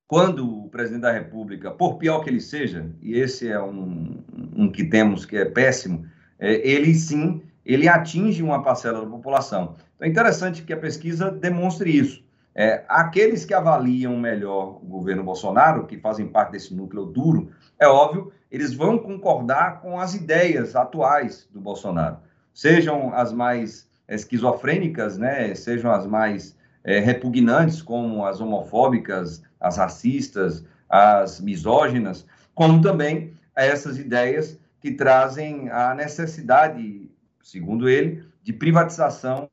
quando 0.09 0.65
o 0.65 0.69
presidente 0.69 1.03
da 1.03 1.13
República, 1.13 1.71
por 1.71 1.97
pior 1.97 2.21
que 2.21 2.29
ele 2.29 2.41
seja, 2.41 2.91
e 3.01 3.15
esse 3.15 3.49
é 3.49 3.63
um, 3.63 4.23
um 4.57 4.69
que 4.71 4.85
temos 4.85 5.25
que 5.25 5.37
é 5.37 5.45
péssimo, 5.45 6.05
é, 6.39 6.69
ele 6.69 6.93
sim, 6.95 7.41
ele 7.65 7.89
atinge 7.89 8.43
uma 8.43 8.63
parcela 8.63 9.01
da 9.01 9.07
população. 9.07 9.77
Então 9.97 10.07
é 10.07 10.11
interessante 10.11 10.63
que 10.63 10.73
a 10.73 10.77
pesquisa 10.77 11.31
demonstre 11.31 11.91
isso. 11.91 12.23
É, 12.55 12.85
aqueles 12.89 13.45
que 13.45 13.55
avaliam 13.55 14.17
melhor 14.17 14.79
o 14.83 14.87
governo 14.87 15.23
Bolsonaro, 15.23 15.87
que 15.87 15.97
fazem 15.99 16.27
parte 16.27 16.53
desse 16.53 16.75
núcleo 16.75 17.07
duro, 17.07 17.51
é 17.79 17.87
óbvio, 17.87 18.33
eles 18.51 18.75
vão 18.75 18.99
concordar 18.99 19.81
com 19.81 19.99
as 19.99 20.15
ideias 20.15 20.75
atuais 20.75 21.49
do 21.53 21.61
Bolsonaro, 21.61 22.19
sejam 22.53 23.15
as 23.15 23.33
mais 23.33 23.89
esquizofrênicas, 24.09 25.17
né, 25.17 25.55
sejam 25.55 25.93
as 25.93 26.07
mais 26.07 26.57
é, 26.83 26.99
repugnantes, 26.99 27.81
como 27.81 28.27
as 28.27 28.41
homofóbicas, 28.41 29.43
as 29.61 29.77
racistas, 29.77 30.65
as 30.89 31.41
misóginas, 31.41 32.27
como 32.55 32.83
também 32.83 33.33
essas 33.55 33.99
ideias 33.99 34.59
que 34.81 34.91
trazem 34.91 35.69
a 35.71 35.95
necessidade, 35.95 37.10
segundo 37.43 37.89
ele, 37.89 38.25
de 38.43 38.53
privatização 38.53 39.49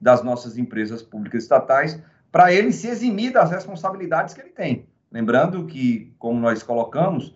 das 0.00 0.22
nossas 0.22 0.56
empresas 0.56 1.02
públicas 1.02 1.42
estatais, 1.42 2.00
para 2.30 2.52
ele 2.52 2.72
se 2.72 2.88
eximir 2.88 3.32
das 3.32 3.50
responsabilidades 3.50 4.34
que 4.34 4.40
ele 4.40 4.50
tem. 4.50 4.86
Lembrando 5.10 5.64
que, 5.66 6.14
como 6.18 6.38
nós 6.38 6.62
colocamos, 6.62 7.34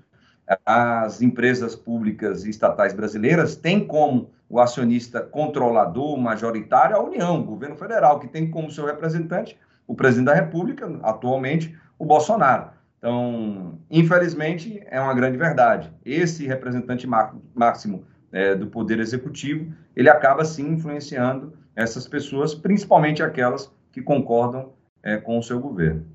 as 0.67 1.23
empresas 1.23 1.75
públicas 1.75 2.45
e 2.45 2.51
estatais 2.51 2.93
brasileiras 2.93 3.57
têm 3.57 3.87
como 3.87 4.31
o 4.49 4.61
acionista 4.61 5.21
controlador 5.21 6.19
majoritário 6.19 6.97
a 6.97 7.03
União, 7.03 7.41
o 7.41 7.45
governo 7.45 7.77
federal, 7.77 8.21
que 8.21 8.29
tem 8.29 8.51
como 8.51 8.71
seu 8.71 8.85
representante 8.85 9.59
o 9.87 9.95
presidente 9.95 10.27
da 10.27 10.35
República, 10.35 10.87
atualmente 11.03 11.77
o 11.99 12.05
Bolsonaro. 12.05 12.71
Então, 12.99 13.79
infelizmente, 13.91 14.83
é 14.87 15.01
uma 15.01 15.15
grande 15.15 15.37
verdade. 15.37 15.93
Esse 16.05 16.47
representante 16.47 17.07
máximo 17.55 18.05
é, 18.33 18.55
do 18.55 18.67
Poder 18.67 18.99
Executivo, 18.99 19.75
ele 19.95 20.09
acaba 20.09 20.45
sim 20.45 20.73
influenciando 20.73 21.53
essas 21.77 22.09
pessoas, 22.09 22.55
principalmente 22.55 23.23
aquelas 23.23 23.71
que 23.93 24.01
concordam 24.01 24.73
é, 25.03 25.19
com 25.19 25.39
o 25.39 25.43
seu 25.43 25.61
governo. 25.61 26.07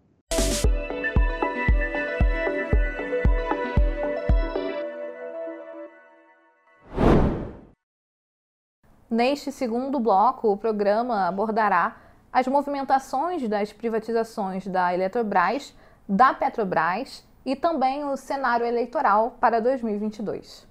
Neste 9.09 9.51
segundo 9.51 9.99
bloco, 9.99 10.51
o 10.51 10.57
programa 10.57 11.27
abordará 11.27 11.95
as 12.31 12.45
movimentações 12.45 13.47
das 13.47 13.71
privatizações 13.71 14.67
da 14.67 14.93
Eletrobras, 14.93 15.73
da 16.07 16.33
Petrobras 16.33 17.25
e 17.45 17.55
também 17.55 18.03
o 18.03 18.17
cenário 18.17 18.65
eleitoral 18.65 19.37
para 19.39 19.61
2022. 19.61 20.67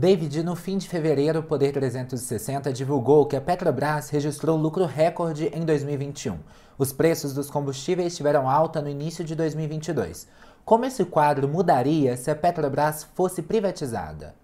David, 0.00 0.42
no 0.42 0.56
fim 0.56 0.78
de 0.78 0.88
fevereiro, 0.88 1.40
o 1.40 1.42
Poder 1.42 1.72
360 1.72 2.72
divulgou 2.72 3.26
que 3.26 3.36
a 3.36 3.40
Petrobras 3.40 4.08
registrou 4.08 4.56
lucro 4.56 4.86
recorde 4.86 5.48
em 5.48 5.62
2021. 5.62 6.38
Os 6.78 6.90
preços 6.90 7.34
dos 7.34 7.50
combustíveis 7.50 8.16
tiveram 8.16 8.48
alta 8.48 8.80
no 8.80 8.88
início 8.88 9.22
de 9.22 9.34
2022. 9.34 10.26
Como 10.64 10.86
esse 10.86 11.04
quadro 11.04 11.46
mudaria 11.46 12.16
se 12.16 12.30
a 12.30 12.34
Petrobras 12.34 13.04
fosse 13.14 13.42
privatizada? 13.42 14.34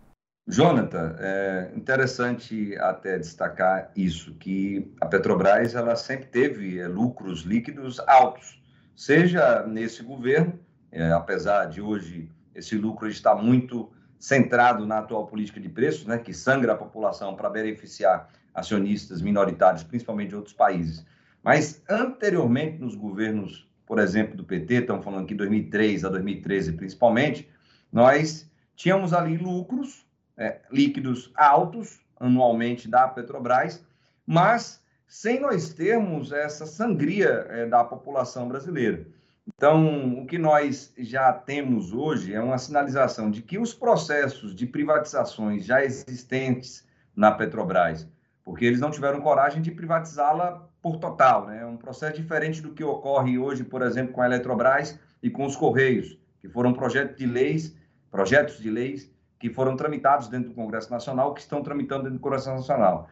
Jonathan, 0.47 1.17
é 1.19 1.73
interessante 1.75 2.77
até 2.77 3.17
destacar 3.17 3.91
isso, 3.97 4.35
que 4.35 4.95
a 5.01 5.07
Petrobras 5.07 5.75
ela 5.75 5.97
sempre 5.97 6.27
teve 6.27 6.79
é, 6.79 6.87
lucros 6.87 7.45
líquidos 7.45 7.99
altos, 8.01 8.63
seja 8.95 9.67
nesse 9.67 10.03
governo, 10.03 10.61
é, 10.93 11.11
apesar 11.13 11.65
de 11.65 11.81
hoje 11.81 12.29
esse 12.55 12.77
lucro 12.77 13.09
estar 13.09 13.35
muito 13.35 13.96
centrado 14.19 14.87
na 14.87 14.99
atual 14.99 15.27
política 15.27 15.61
de 15.61 15.69
preços, 15.69 16.07
né, 16.07 16.19
que 16.19 16.33
sangra 16.33 16.73
a 16.73 16.77
população 16.77 17.35
para 17.35 17.51
beneficiar 17.51 18.29
acionistas 18.55 19.21
minoritários, 19.21 19.83
principalmente 19.83 20.31
de 20.31 20.37
outros 20.37 20.55
países. 20.55 21.05
Mas 21.43 21.83
anteriormente, 21.89 22.79
nos 22.79 22.95
governos, 22.95 23.69
por 23.87 23.99
exemplo, 23.99 24.37
do 24.37 24.45
PT, 24.45 24.75
estamos 24.75 25.05
falando 25.05 25.25
aqui 25.25 25.35
de 25.35 25.39
2003 25.39 26.05
a 26.05 26.09
2013 26.09 26.73
principalmente, 26.73 27.49
nós 27.93 28.51
tínhamos 28.75 29.13
ali 29.13 29.37
lucros 29.37 30.07
é, 30.37 30.61
líquidos 30.71 31.31
altos 31.35 32.01
anualmente 32.19 32.89
da 32.89 33.09
Petrobras, 33.09 33.85
mas 34.27 34.83
sem 35.07 35.41
nós 35.41 35.73
termos 35.73 36.33
essa 36.33 36.67
sangria 36.67 37.47
é, 37.49 37.67
da 37.67 37.85
população 37.85 38.49
brasileira. 38.49 39.07
Então, 39.47 40.19
o 40.19 40.27
que 40.27 40.39
nós 40.39 40.93
já 40.99 41.33
temos 41.33 41.93
hoje 41.93 42.35
é 42.35 42.41
uma 42.41 42.59
sinalização 42.59 43.31
de 43.31 43.41
que 43.43 43.59
os 43.59 43.73
processos 43.73 44.55
de 44.55 44.67
privatizações 44.67 45.65
já 45.65 45.85
existentes 45.85 46.87
na 47.15 47.31
Petrobras, 47.31 48.09
porque 48.45 48.65
eles 48.65 48.81
não 48.81 48.91
tiveram 48.91 49.21
coragem 49.21 49.63
de 49.63 49.71
privatizá-la 49.71 50.69
por 50.83 50.97
total, 50.97 51.47
né? 51.47 51.63
É 51.63 51.67
um 51.67 51.77
processo 51.77 52.17
diferente 52.17 52.61
do 52.61 52.73
que 52.73 52.83
ocorre 52.83 53.39
hoje, 53.39 53.65
por 53.65 53.83
exemplo, 53.83 54.13
com 54.13 54.21
a 54.21 54.27
Eletrobras 54.27 54.99
e 55.23 55.31
com 55.31 55.47
os 55.47 55.57
Correios, 55.57 56.19
que 56.41 56.49
foram 56.49 56.73
projetos 56.73 57.17
de 57.17 57.27
leis, 57.27 57.77
projetos 58.11 58.59
de 58.59 58.69
leis 58.69 59.11
que 59.39 59.49
foram 59.49 59.77
tramitados 59.77 60.29
dentro 60.29 60.49
do 60.49 60.55
Congresso 60.55 60.91
Nacional, 60.91 61.35
que 61.35 61.41
estão 61.41 61.63
tramitando 61.63 62.05
dentro 62.05 62.19
do 62.19 62.23
Congresso 62.23 62.51
Nacional. 62.51 63.09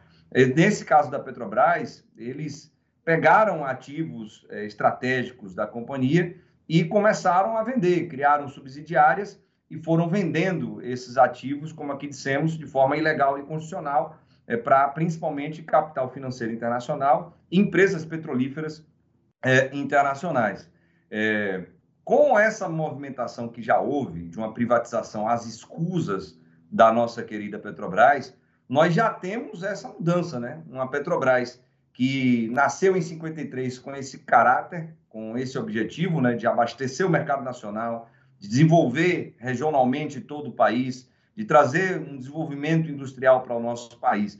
Nesse 0.55 0.83
caso 0.83 1.09
da 1.09 1.19
Petrobras, 1.19 2.03
eles 2.17 2.74
pegaram 3.05 3.63
ativos 3.63 4.45
é, 4.49 4.65
estratégicos 4.65 5.53
da 5.53 5.67
companhia 5.67 6.35
e 6.67 6.83
começaram 6.83 7.55
a 7.55 7.63
vender, 7.63 8.07
criaram 8.07 8.49
subsidiárias 8.49 9.39
e 9.69 9.77
foram 9.77 10.09
vendendo 10.09 10.81
esses 10.81 11.15
ativos, 11.15 11.71
como 11.71 11.91
aqui 11.91 12.07
dissemos, 12.07 12.57
de 12.57 12.65
forma 12.65 12.97
ilegal 12.97 13.37
e 13.37 13.43
constitucional, 13.43 14.17
é, 14.47 14.57
para 14.57 14.87
principalmente 14.89 15.61
capital 15.61 16.11
financeiro 16.11 16.51
internacional 16.51 17.37
e 17.51 17.59
empresas 17.59 18.03
petrolíferas 18.03 18.83
é, 19.43 19.73
internacionais. 19.75 20.69
Com 22.03 22.37
essa 22.37 22.67
movimentação 22.67 23.47
que 23.47 23.61
já 23.61 23.79
houve, 23.79 24.27
de 24.27 24.37
uma 24.37 24.53
privatização 24.53 25.27
às 25.27 25.45
escusas 25.45 26.37
da 26.69 26.91
nossa 26.91 27.23
querida 27.23 27.57
Petrobras, 27.57 28.35
nós 28.67 28.93
já 28.93 29.09
temos 29.09 29.63
essa 29.63 29.87
mudança, 29.87 30.39
né? 30.39 30.61
Uma 30.69 30.89
Petrobras 30.89 31.63
que 31.95 32.49
nasceu 32.49 32.97
em 32.97 33.01
53 33.01 33.79
com 33.79 33.95
esse 33.95 34.19
caráter, 34.19 34.93
com 35.07 35.37
esse 35.37 35.57
objetivo, 35.57 36.19
né, 36.19 36.33
de 36.35 36.45
abastecer 36.45 37.07
o 37.07 37.09
mercado 37.09 37.41
nacional, 37.41 38.09
de 38.37 38.49
desenvolver 38.49 39.33
regionalmente 39.37 40.19
todo 40.19 40.49
o 40.49 40.53
país, 40.53 41.09
de 41.33 41.45
trazer 41.45 41.97
um 42.01 42.17
desenvolvimento 42.17 42.91
industrial 42.91 43.43
para 43.43 43.55
o 43.55 43.61
nosso 43.61 43.97
país. 43.97 44.37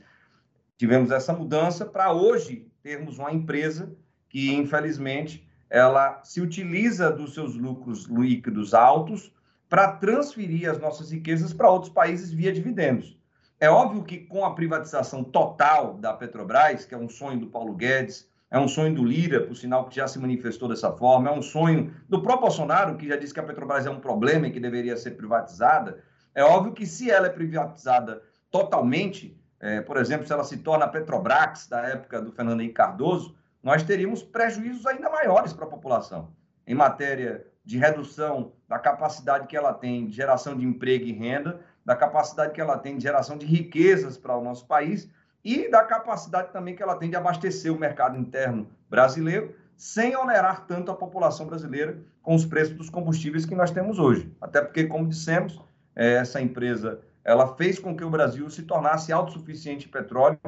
Tivemos 0.76 1.10
essa 1.10 1.32
mudança 1.32 1.86
para 1.86 2.12
hoje 2.12 2.70
termos 2.82 3.18
uma 3.18 3.32
empresa 3.32 3.90
que, 4.28 4.52
infelizmente, 4.54 5.48
ela 5.70 6.22
se 6.22 6.42
utiliza 6.42 7.10
dos 7.10 7.32
seus 7.32 7.54
lucros 7.54 8.04
líquidos 8.04 8.74
altos 8.74 9.32
para 9.66 9.92
transferir 9.92 10.70
as 10.70 10.78
nossas 10.78 11.10
riquezas 11.10 11.54
para 11.54 11.70
outros 11.70 11.90
países 11.90 12.30
via 12.30 12.52
dividendos. 12.52 13.16
É 13.58 13.70
óbvio 13.70 14.04
que 14.04 14.18
com 14.18 14.44
a 14.44 14.54
privatização 14.54 15.24
total 15.24 15.94
da 15.94 16.12
Petrobras, 16.12 16.84
que 16.84 16.94
é 16.94 16.98
um 16.98 17.08
sonho 17.08 17.40
do 17.40 17.46
Paulo 17.46 17.74
Guedes, 17.74 18.30
é 18.50 18.58
um 18.58 18.68
sonho 18.68 18.94
do 18.94 19.04
Lira, 19.04 19.40
por 19.40 19.56
sinal 19.56 19.88
que 19.88 19.96
já 19.96 20.06
se 20.06 20.18
manifestou 20.18 20.68
dessa 20.68 20.92
forma, 20.92 21.30
é 21.30 21.32
um 21.32 21.42
sonho 21.42 21.92
do 22.08 22.20
próprio 22.20 22.48
Bolsonaro, 22.48 22.96
que 22.96 23.08
já 23.08 23.16
disse 23.16 23.32
que 23.32 23.40
a 23.40 23.42
Petrobras 23.42 23.86
é 23.86 23.90
um 23.90 23.98
problema 23.98 24.46
e 24.46 24.50
que 24.52 24.60
deveria 24.60 24.96
ser 24.96 25.12
privatizada. 25.12 26.02
É 26.34 26.44
óbvio 26.44 26.72
que 26.72 26.86
se 26.86 27.10
ela 27.10 27.26
é 27.26 27.30
privatizada 27.30 28.22
totalmente, 28.50 29.40
é, 29.58 29.80
por 29.80 29.96
exemplo, 29.96 30.26
se 30.26 30.32
ela 30.32 30.44
se 30.44 30.58
torna 30.58 30.84
a 30.84 30.88
Petrobras 30.88 31.66
da 31.66 31.80
época 31.80 32.20
do 32.20 32.32
Fernando 32.32 32.60
Henrique 32.60 32.74
Cardoso, 32.74 33.34
nós 33.62 33.82
teríamos 33.82 34.22
prejuízos 34.22 34.86
ainda 34.86 35.08
maiores 35.08 35.52
para 35.52 35.64
a 35.64 35.68
população 35.68 36.30
em 36.66 36.74
matéria 36.74 37.46
de 37.64 37.78
redução 37.78 38.52
da 38.68 38.78
capacidade 38.78 39.46
que 39.46 39.56
ela 39.56 39.72
tem 39.72 40.06
de 40.06 40.14
geração 40.14 40.56
de 40.56 40.64
emprego 40.64 41.04
e 41.04 41.12
renda, 41.12 41.60
da 41.86 41.94
capacidade 41.94 42.52
que 42.52 42.60
ela 42.60 42.76
tem 42.76 42.96
de 42.96 43.04
geração 43.04 43.38
de 43.38 43.46
riquezas 43.46 44.18
para 44.18 44.36
o 44.36 44.42
nosso 44.42 44.66
país 44.66 45.08
e 45.44 45.70
da 45.70 45.84
capacidade 45.84 46.52
também 46.52 46.74
que 46.74 46.82
ela 46.82 46.96
tem 46.96 47.08
de 47.08 47.14
abastecer 47.14 47.72
o 47.72 47.78
mercado 47.78 48.18
interno 48.18 48.68
brasileiro, 48.90 49.54
sem 49.76 50.16
onerar 50.16 50.66
tanto 50.66 50.90
a 50.90 50.96
população 50.96 51.46
brasileira 51.46 52.02
com 52.20 52.34
os 52.34 52.44
preços 52.44 52.74
dos 52.74 52.90
combustíveis 52.90 53.46
que 53.46 53.54
nós 53.54 53.70
temos 53.70 54.00
hoje. 54.00 54.34
Até 54.40 54.60
porque, 54.60 54.86
como 54.86 55.06
dissemos, 55.06 55.62
é, 55.94 56.14
essa 56.14 56.40
empresa 56.40 57.00
ela 57.22 57.54
fez 57.54 57.78
com 57.78 57.96
que 57.96 58.04
o 58.04 58.10
Brasil 58.10 58.50
se 58.50 58.62
tornasse 58.62 59.12
autossuficiente 59.12 59.86
em 59.86 59.90
petróleo 59.90 60.38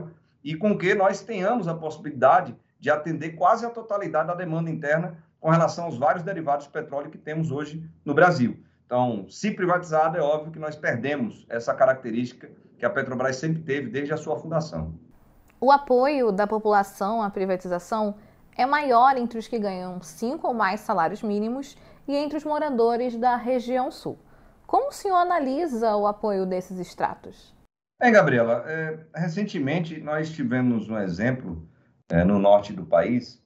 e 0.42 0.57
com 0.57 0.76
que 0.76 0.95
nós 0.95 1.21
tenhamos 1.21 1.68
a 1.68 1.75
possibilidade 1.75 2.57
de 2.80 2.90
atender 2.90 3.30
quase 3.30 3.64
a 3.64 3.71
totalidade 3.71 4.28
da 4.28 4.35
demanda 4.35 4.71
interna 4.71 5.16
com 5.40 5.50
relação 5.50 5.85
aos 5.85 5.99
vários 5.99 6.25
derivados 6.25 6.66
de 6.66 6.73
petróleo 6.73 7.11
que 7.11 7.18
temos 7.18 7.52
hoje 7.52 7.88
no 8.04 8.14
Brasil. 8.14 8.62
Então, 8.88 9.26
se 9.28 9.50
privatizada, 9.50 10.16
é 10.16 10.23
óbvio 10.23 10.50
que 10.50 10.59
nós 10.59 10.75
perdemos 10.75 11.45
essa 11.50 11.75
característica 11.75 12.50
que 12.78 12.87
a 12.87 12.88
Petrobras 12.88 13.37
sempre 13.37 13.61
teve 13.61 13.90
desde 13.90 14.14
a 14.14 14.16
sua 14.16 14.38
fundação. 14.38 14.95
O 15.61 15.71
apoio 15.71 16.33
da 16.33 16.47
população 16.47 17.21
à 17.21 17.28
privatização 17.28 18.14
é 18.57 18.64
maior 18.64 19.18
entre 19.18 19.38
os 19.38 19.47
que 19.47 19.59
ganham 19.59 20.00
cinco 20.00 20.49
ou 20.49 20.54
mais 20.54 20.80
salários 20.80 21.23
mínimos 21.23 21.76
e 22.07 22.16
entre 22.16 22.38
os 22.38 22.45
moradores 22.45 23.14
da 23.14 23.37
região 23.37 23.90
sul. 23.90 24.18
Como 24.66 24.88
o 24.88 24.92
senhor 24.92 25.16
analisa 25.16 25.95
o 25.95 26.07
apoio 26.07 26.47
desses 26.47 26.78
estratos? 26.78 27.54
Bem, 28.00 28.11
Gabriela, 28.11 28.64
é, 28.66 29.00
recentemente 29.14 30.00
nós 30.00 30.30
tivemos 30.30 30.88
um 30.88 30.97
exemplo 30.97 31.68
é, 32.09 32.25
no 32.25 32.38
norte 32.38 32.73
do 32.73 32.87
país 32.87 33.38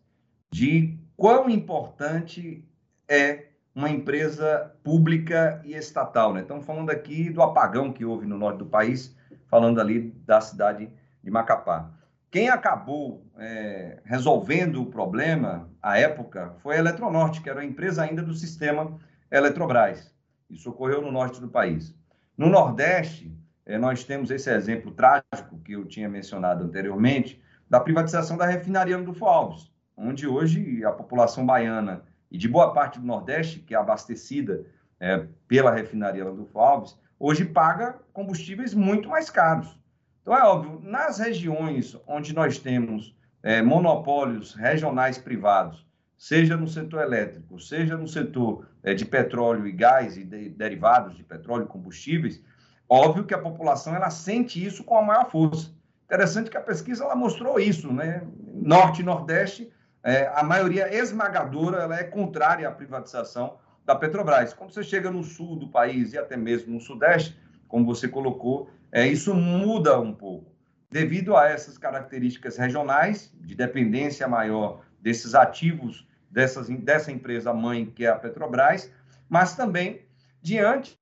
de 0.52 0.96
quão 1.16 1.50
importante 1.50 2.64
é 3.08 3.48
uma 3.74 3.88
empresa 3.90 4.74
pública 4.82 5.60
e 5.64 5.74
estatal. 5.74 6.32
Né? 6.32 6.42
Estamos 6.42 6.64
falando 6.64 6.90
aqui 6.90 7.30
do 7.30 7.42
apagão 7.42 7.92
que 7.92 8.04
houve 8.04 8.26
no 8.26 8.36
norte 8.36 8.58
do 8.58 8.66
país 8.66 9.16
falando 9.48 9.80
ali 9.80 10.10
da 10.26 10.40
cidade 10.40 10.90
de 11.22 11.30
Macapá. 11.30 11.90
Quem 12.30 12.48
acabou 12.48 13.26
é, 13.38 14.00
resolvendo 14.04 14.80
o 14.80 14.86
problema, 14.86 15.68
à 15.82 15.98
época, 15.98 16.54
foi 16.62 16.76
a 16.76 16.78
Eletronorte, 16.78 17.42
que 17.42 17.50
era 17.50 17.60
a 17.60 17.64
empresa 17.64 18.02
ainda 18.02 18.22
do 18.22 18.32
sistema 18.32 18.98
Eletrobras. 19.30 20.10
Isso 20.48 20.70
ocorreu 20.70 21.02
no 21.02 21.12
norte 21.12 21.38
do 21.38 21.48
país. 21.48 21.94
No 22.36 22.48
Nordeste, 22.48 23.30
é, 23.66 23.76
nós 23.76 24.04
temos 24.04 24.30
esse 24.30 24.50
exemplo 24.50 24.92
trágico 24.92 25.58
que 25.62 25.72
eu 25.72 25.84
tinha 25.84 26.08
mencionado 26.08 26.64
anteriormente, 26.64 27.38
da 27.68 27.78
privatização 27.78 28.38
da 28.38 28.46
refinaria 28.46 28.96
do 28.96 29.24
Alves, 29.24 29.70
onde 29.94 30.26
hoje 30.26 30.82
a 30.84 30.92
população 30.92 31.44
baiana 31.44 32.02
e 32.32 32.38
de 32.38 32.48
boa 32.48 32.72
parte 32.72 32.98
do 32.98 33.06
Nordeste, 33.06 33.60
que 33.60 33.74
é 33.74 33.78
abastecida 33.78 34.64
é, 34.98 35.26
pela 35.46 35.70
refinaria 35.70 36.24
do 36.24 36.48
Alves, 36.54 36.98
hoje 37.20 37.44
paga 37.44 37.98
combustíveis 38.10 38.72
muito 38.72 39.10
mais 39.10 39.28
caros. 39.28 39.78
Então, 40.22 40.34
é 40.34 40.42
óbvio, 40.42 40.80
nas 40.82 41.18
regiões 41.18 41.94
onde 42.06 42.34
nós 42.34 42.58
temos 42.58 43.14
é, 43.42 43.60
monopólios 43.60 44.54
regionais 44.54 45.18
privados, 45.18 45.86
seja 46.16 46.56
no 46.56 46.66
setor 46.66 47.02
elétrico, 47.02 47.60
seja 47.60 47.98
no 47.98 48.08
setor 48.08 48.66
é, 48.82 48.94
de 48.94 49.04
petróleo 49.04 49.66
e 49.66 49.72
gás 49.72 50.16
e 50.16 50.24
de, 50.24 50.48
derivados 50.48 51.14
de 51.14 51.22
petróleo 51.22 51.64
e 51.64 51.68
combustíveis, 51.68 52.42
óbvio 52.88 53.24
que 53.24 53.34
a 53.34 53.38
população 53.38 53.94
ela 53.94 54.08
sente 54.08 54.64
isso 54.64 54.84
com 54.84 54.96
a 54.96 55.02
maior 55.02 55.30
força. 55.30 55.70
Interessante 56.06 56.50
que 56.50 56.56
a 56.56 56.62
pesquisa 56.62 57.04
ela 57.04 57.16
mostrou 57.16 57.60
isso, 57.60 57.92
né? 57.92 58.22
Norte 58.54 59.02
e 59.02 59.04
Nordeste, 59.04 59.70
é, 60.04 60.30
a 60.34 60.42
maioria 60.42 60.92
esmagadora 60.94 61.82
ela 61.82 61.96
é 61.96 62.04
contrária 62.04 62.68
à 62.68 62.72
privatização 62.72 63.58
da 63.84 63.94
Petrobras. 63.94 64.52
Quando 64.52 64.72
você 64.72 64.82
chega 64.82 65.10
no 65.10 65.22
sul 65.22 65.56
do 65.56 65.68
país 65.68 66.12
e 66.12 66.18
até 66.18 66.36
mesmo 66.36 66.74
no 66.74 66.80
sudeste, 66.80 67.38
como 67.68 67.86
você 67.86 68.08
colocou, 68.08 68.70
é, 68.90 69.06
isso 69.06 69.34
muda 69.34 69.98
um 70.00 70.14
pouco. 70.14 70.52
Devido 70.90 71.36
a 71.36 71.48
essas 71.48 71.78
características 71.78 72.58
regionais, 72.58 73.32
de 73.40 73.54
dependência 73.54 74.28
maior 74.28 74.84
desses 75.00 75.34
ativos 75.34 76.06
dessas, 76.30 76.68
dessa 76.68 77.10
empresa 77.10 77.52
mãe, 77.52 77.86
que 77.86 78.04
é 78.04 78.08
a 78.08 78.16
Petrobras, 78.16 78.90
mas 79.28 79.54
também 79.54 80.06
diante 80.40 80.98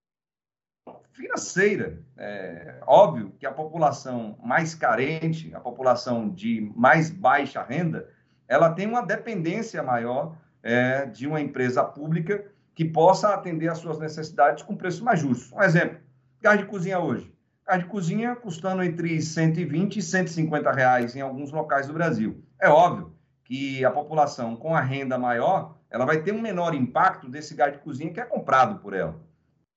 financeira. 1.12 2.02
É, 2.16 2.80
óbvio 2.86 3.32
que 3.38 3.46
a 3.46 3.52
população 3.52 4.38
mais 4.42 4.74
carente, 4.74 5.54
a 5.54 5.60
população 5.60 6.28
de 6.28 6.72
mais 6.74 7.10
baixa 7.10 7.62
renda, 7.62 8.08
ela 8.50 8.68
tem 8.68 8.84
uma 8.84 9.00
dependência 9.00 9.80
maior 9.80 10.34
é, 10.60 11.06
de 11.06 11.24
uma 11.24 11.40
empresa 11.40 11.84
pública 11.84 12.44
que 12.74 12.84
possa 12.84 13.32
atender 13.32 13.68
às 13.68 13.78
suas 13.78 14.00
necessidades 14.00 14.64
com 14.64 14.74
preço 14.74 15.04
mais 15.04 15.20
justo. 15.20 15.54
Um 15.54 15.62
exemplo, 15.62 16.00
gás 16.42 16.58
de 16.58 16.66
cozinha 16.66 16.98
hoje. 16.98 17.32
Gás 17.64 17.80
de 17.80 17.88
cozinha 17.88 18.34
custando 18.34 18.82
entre 18.82 19.22
120 19.22 19.98
e 19.98 20.02
150 20.02 20.72
reais 20.72 21.14
em 21.14 21.20
alguns 21.20 21.52
locais 21.52 21.86
do 21.86 21.92
Brasil. 21.92 22.42
É 22.60 22.68
óbvio 22.68 23.14
que 23.44 23.84
a 23.84 23.90
população 23.90 24.56
com 24.56 24.74
a 24.74 24.80
renda 24.80 25.16
maior, 25.16 25.76
ela 25.88 26.04
vai 26.04 26.20
ter 26.20 26.32
um 26.32 26.40
menor 26.40 26.74
impacto 26.74 27.28
desse 27.28 27.54
gás 27.54 27.72
de 27.72 27.78
cozinha 27.78 28.12
que 28.12 28.20
é 28.20 28.24
comprado 28.24 28.80
por 28.80 28.94
ela. 28.94 29.14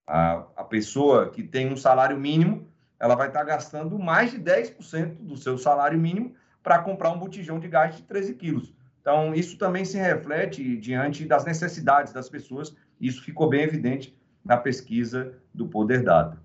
A, 0.08 0.46
a 0.56 0.64
pessoa 0.64 1.30
que 1.30 1.44
tem 1.44 1.72
um 1.72 1.78
salário 1.78 2.18
mínimo, 2.18 2.68
ela 3.00 3.14
vai 3.14 3.28
estar 3.28 3.44
gastando 3.44 4.00
mais 4.00 4.32
de 4.32 4.40
10% 4.40 5.18
do 5.20 5.38
seu 5.38 5.60
salário 5.60 6.00
mínimo 6.00 6.34
para 6.64 6.80
comprar 6.80 7.12
um 7.12 7.20
botijão 7.20 7.60
de 7.60 7.68
gás 7.68 7.96
de 7.98 8.04
13 8.04 8.34
quilos. 8.34 8.74
Então, 9.02 9.36
isso 9.36 9.58
também 9.58 9.84
se 9.84 9.98
reflete 9.98 10.78
diante 10.78 11.26
das 11.26 11.44
necessidades 11.44 12.14
das 12.14 12.30
pessoas 12.30 12.74
isso 13.04 13.22
ficou 13.22 13.50
bem 13.50 13.64
evidente 13.64 14.18
na 14.44 14.56
pesquisa 14.56 15.34
do 15.54 15.68
Poder 15.68 16.04
Dado. 16.04 16.40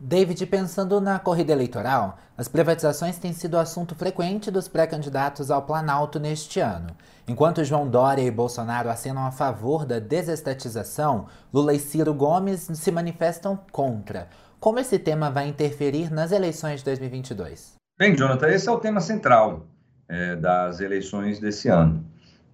David, 0.00 0.44
pensando 0.46 1.00
na 1.00 1.18
corrida 1.18 1.52
eleitoral, 1.52 2.18
as 2.36 2.48
privatizações 2.48 3.18
têm 3.18 3.32
sido 3.32 3.58
assunto 3.58 3.94
frequente 3.94 4.50
dos 4.50 4.66
pré-candidatos 4.66 5.50
ao 5.50 5.62
Planalto 5.62 6.18
neste 6.18 6.58
ano. 6.58 6.96
Enquanto 7.28 7.62
João 7.62 7.86
Dória 7.86 8.22
e 8.22 8.30
Bolsonaro 8.30 8.88
acenam 8.88 9.26
a 9.26 9.30
favor 9.30 9.84
da 9.84 10.00
desestatização, 10.00 11.26
Lula 11.52 11.74
e 11.74 11.78
Ciro 11.78 12.14
Gomes 12.14 12.62
se 12.62 12.90
manifestam 12.90 13.58
contra. 13.70 14.28
Como 14.58 14.80
esse 14.80 14.98
tema 14.98 15.30
vai 15.30 15.46
interferir 15.46 16.10
nas 16.10 16.32
eleições 16.32 16.80
de 16.80 16.86
2022? 16.86 17.79
Bem, 18.00 18.16
Jonathan, 18.16 18.48
esse 18.48 18.66
é 18.66 18.72
o 18.72 18.78
tema 18.78 18.98
central 18.98 19.66
é, 20.08 20.34
das 20.34 20.80
eleições 20.80 21.38
desse 21.38 21.68
ano. 21.68 22.02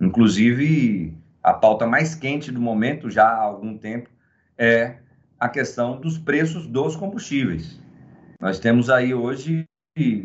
Inclusive, 0.01 1.17
a 1.41 1.55
pauta 1.55 1.87
mais 1.87 2.17
quente 2.17 2.51
do 2.51 2.61
momento, 2.61 3.09
já 3.09 3.29
há 3.29 3.43
algum 3.43 3.79
tempo, 3.79 4.11
é 4.59 4.97
a 5.39 5.49
questão 5.49 6.01
dos 6.01 6.19
preços 6.19 6.67
dos 6.67 6.97
combustíveis. 6.97 7.81
Nós 8.41 8.59
temos 8.59 8.91
aí 8.91 9.15
hoje, 9.15 9.65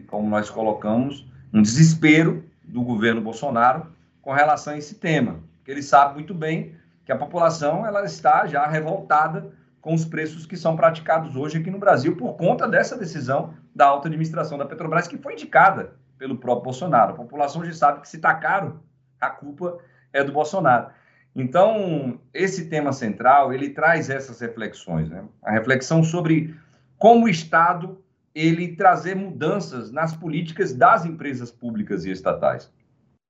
como 0.07 0.27
nós 0.27 0.49
colocamos, 0.49 1.31
um 1.53 1.61
desespero 1.61 2.43
do 2.63 2.81
governo 2.81 3.21
Bolsonaro 3.21 3.95
com 4.23 4.33
relação 4.33 4.73
a 4.73 4.77
esse 4.79 4.95
tema, 4.95 5.39
porque 5.57 5.69
ele 5.69 5.83
sabe 5.83 6.15
muito 6.15 6.33
bem 6.33 6.73
que 7.05 7.11
a 7.11 7.15
população 7.15 7.85
ela 7.85 8.03
está 8.05 8.47
já 8.47 8.65
revoltada 8.65 9.53
com 9.81 9.93
os 9.93 10.05
preços 10.05 10.45
que 10.45 10.55
são 10.55 10.75
praticados 10.75 11.35
hoje 11.35 11.57
aqui 11.57 11.71
no 11.71 11.79
Brasil 11.79 12.15
por 12.15 12.33
conta 12.33 12.67
dessa 12.67 12.95
decisão 12.95 13.53
da 13.75 13.87
alta 13.87 14.07
administração 14.07 14.57
da 14.57 14.65
Petrobras 14.65 15.07
que 15.07 15.17
foi 15.17 15.33
indicada 15.33 15.95
pelo 16.17 16.37
próprio 16.37 16.65
Bolsonaro. 16.65 17.13
A 17.13 17.17
população 17.17 17.65
já 17.65 17.73
sabe 17.73 18.01
que 18.01 18.07
se 18.07 18.17
está 18.17 18.35
caro, 18.35 18.79
a 19.19 19.29
culpa 19.29 19.79
é 20.13 20.23
do 20.23 20.31
Bolsonaro. 20.31 20.91
Então, 21.35 22.19
esse 22.33 22.65
tema 22.65 22.93
central, 22.93 23.53
ele 23.53 23.69
traz 23.69 24.09
essas 24.09 24.39
reflexões, 24.39 25.09
né? 25.09 25.23
A 25.41 25.51
reflexão 25.51 26.03
sobre 26.03 26.55
como 26.97 27.25
o 27.25 27.29
Estado 27.29 27.97
ele 28.35 28.75
trazer 28.75 29.15
mudanças 29.15 29.91
nas 29.91 30.13
políticas 30.13 30.73
das 30.73 31.05
empresas 31.05 31.51
públicas 31.51 32.05
e 32.05 32.11
estatais. 32.11 32.71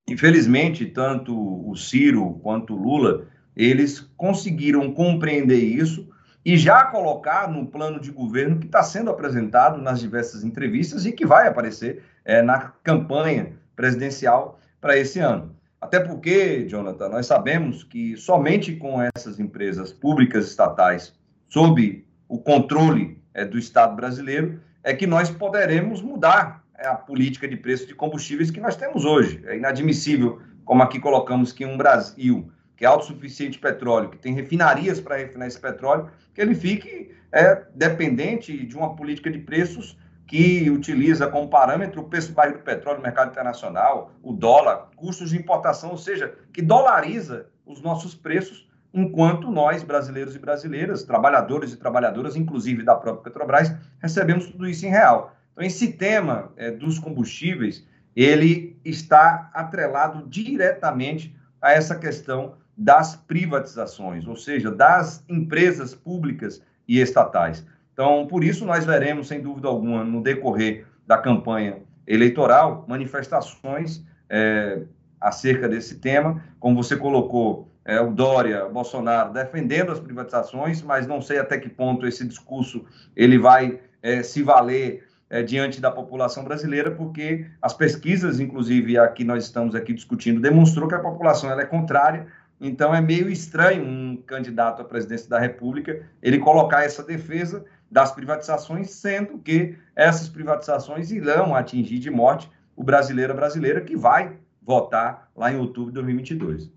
Infelizmente, 0.08 0.86
tanto 0.86 1.34
o 1.68 1.74
Ciro 1.76 2.40
quanto 2.42 2.74
o 2.74 2.82
Lula, 2.82 3.26
eles 3.56 4.00
conseguiram 4.16 4.92
compreender 4.92 5.62
isso 5.62 6.11
e 6.44 6.56
já 6.56 6.84
colocar 6.84 7.48
no 7.48 7.66
plano 7.66 8.00
de 8.00 8.10
governo 8.10 8.58
que 8.58 8.66
está 8.66 8.82
sendo 8.82 9.10
apresentado 9.10 9.80
nas 9.80 10.00
diversas 10.00 10.42
entrevistas 10.44 11.06
e 11.06 11.12
que 11.12 11.24
vai 11.24 11.46
aparecer 11.46 12.02
é, 12.24 12.42
na 12.42 12.72
campanha 12.82 13.52
presidencial 13.76 14.58
para 14.80 14.96
esse 14.96 15.20
ano. 15.20 15.54
Até 15.80 15.98
porque, 15.98 16.66
Jonathan, 16.68 17.08
nós 17.08 17.26
sabemos 17.26 17.82
que 17.82 18.16
somente 18.16 18.76
com 18.76 19.00
essas 19.16 19.40
empresas 19.40 19.92
públicas 19.92 20.46
estatais 20.46 21.14
sob 21.48 22.04
o 22.28 22.38
controle 22.38 23.20
é, 23.34 23.44
do 23.44 23.58
Estado 23.58 23.94
brasileiro 23.94 24.60
é 24.82 24.94
que 24.94 25.06
nós 25.06 25.30
poderemos 25.30 26.00
mudar 26.00 26.64
é, 26.78 26.86
a 26.86 26.94
política 26.94 27.46
de 27.46 27.56
preço 27.56 27.86
de 27.86 27.94
combustíveis 27.94 28.50
que 28.50 28.60
nós 28.60 28.76
temos 28.76 29.04
hoje. 29.04 29.42
É 29.46 29.56
inadmissível, 29.56 30.40
como 30.64 30.82
aqui 30.82 30.98
colocamos, 30.98 31.52
que 31.52 31.64
um 31.64 31.76
Brasil 31.76 32.50
que 32.76 32.84
é 32.84 32.88
autossuficiente 32.88 33.52
de 33.52 33.58
petróleo, 33.58 34.10
que 34.10 34.18
tem 34.18 34.34
refinarias 34.34 35.00
para 35.00 35.16
refinar 35.16 35.48
esse 35.48 35.60
petróleo, 35.60 36.10
que 36.34 36.40
ele 36.40 36.54
fique 36.54 37.14
é, 37.30 37.64
dependente 37.74 38.66
de 38.66 38.76
uma 38.76 38.94
política 38.94 39.30
de 39.30 39.38
preços 39.38 39.98
que 40.26 40.70
utiliza 40.70 41.26
como 41.26 41.48
parâmetro 41.48 42.00
o 42.00 42.08
preço 42.08 42.32
barril 42.32 42.54
do 42.54 42.62
petróleo 42.62 42.98
no 42.98 43.02
mercado 43.02 43.30
internacional, 43.30 44.12
o 44.22 44.32
dólar, 44.32 44.88
custos 44.96 45.30
de 45.30 45.36
importação, 45.36 45.90
ou 45.90 45.98
seja, 45.98 46.34
que 46.52 46.62
dolariza 46.62 47.46
os 47.66 47.82
nossos 47.82 48.14
preços, 48.14 48.66
enquanto 48.94 49.50
nós, 49.50 49.82
brasileiros 49.82 50.34
e 50.34 50.38
brasileiras, 50.38 51.02
trabalhadores 51.02 51.72
e 51.72 51.76
trabalhadoras, 51.76 52.36
inclusive 52.36 52.82
da 52.82 52.94
própria 52.94 53.24
Petrobras, 53.24 53.74
recebemos 54.00 54.46
tudo 54.46 54.66
isso 54.66 54.86
em 54.86 54.90
real. 54.90 55.34
Então, 55.52 55.64
esse 55.64 55.92
tema 55.92 56.50
é, 56.56 56.70
dos 56.70 56.98
combustíveis, 56.98 57.86
ele 58.16 58.78
está 58.84 59.50
atrelado 59.52 60.26
diretamente 60.28 61.36
a 61.62 61.72
essa 61.72 61.94
questão 61.94 62.54
das 62.76 63.14
privatizações, 63.14 64.26
ou 64.26 64.36
seja, 64.36 64.70
das 64.70 65.24
empresas 65.28 65.94
públicas 65.94 66.60
e 66.88 67.00
estatais. 67.00 67.64
Então, 67.92 68.26
por 68.26 68.42
isso, 68.42 68.64
nós 68.64 68.84
veremos, 68.84 69.28
sem 69.28 69.40
dúvida 69.40 69.68
alguma, 69.68 70.02
no 70.02 70.22
decorrer 70.22 70.86
da 71.06 71.18
campanha 71.18 71.78
eleitoral, 72.06 72.84
manifestações 72.88 74.04
é, 74.28 74.82
acerca 75.20 75.68
desse 75.68 75.96
tema. 75.98 76.42
Como 76.58 76.82
você 76.82 76.96
colocou, 76.96 77.68
é, 77.84 78.00
o 78.00 78.12
Dória, 78.12 78.68
Bolsonaro, 78.68 79.32
defendendo 79.32 79.92
as 79.92 80.00
privatizações, 80.00 80.82
mas 80.82 81.06
não 81.06 81.20
sei 81.20 81.38
até 81.38 81.58
que 81.58 81.68
ponto 81.68 82.06
esse 82.06 82.26
discurso 82.26 82.84
ele 83.14 83.38
vai 83.38 83.80
é, 84.02 84.22
se 84.22 84.42
valer 84.42 85.04
é, 85.32 85.42
diante 85.42 85.80
da 85.80 85.90
população 85.90 86.44
brasileira, 86.44 86.92
porque 86.92 87.46
as 87.60 87.74
pesquisas, 87.74 88.38
inclusive 88.38 88.96
a 88.96 89.08
que 89.08 89.24
nós 89.24 89.44
estamos 89.44 89.74
aqui 89.74 89.92
discutindo, 89.92 90.40
demonstrou 90.40 90.86
que 90.86 90.94
a 90.94 91.00
população 91.00 91.50
ela 91.50 91.62
é 91.62 91.66
contrária 91.66 92.28
então 92.64 92.94
é 92.94 93.00
meio 93.00 93.28
estranho 93.28 93.84
um 93.84 94.16
candidato 94.24 94.80
à 94.80 94.84
presidência 94.84 95.28
da 95.28 95.36
República 95.36 96.06
ele 96.22 96.38
colocar 96.38 96.84
essa 96.84 97.02
defesa 97.02 97.64
das 97.90 98.12
privatizações, 98.12 98.90
sendo 98.90 99.36
que 99.36 99.76
essas 99.96 100.28
privatizações 100.28 101.10
irão 101.10 101.56
atingir 101.56 101.98
de 101.98 102.08
morte 102.08 102.48
o 102.76 102.84
brasileiro 102.84 103.34
brasileira 103.34 103.80
que 103.80 103.96
vai 103.96 104.38
votar 104.62 105.28
lá 105.36 105.52
em 105.52 105.58
outubro 105.58 105.90
de 105.90 105.94
2022. 105.94 106.70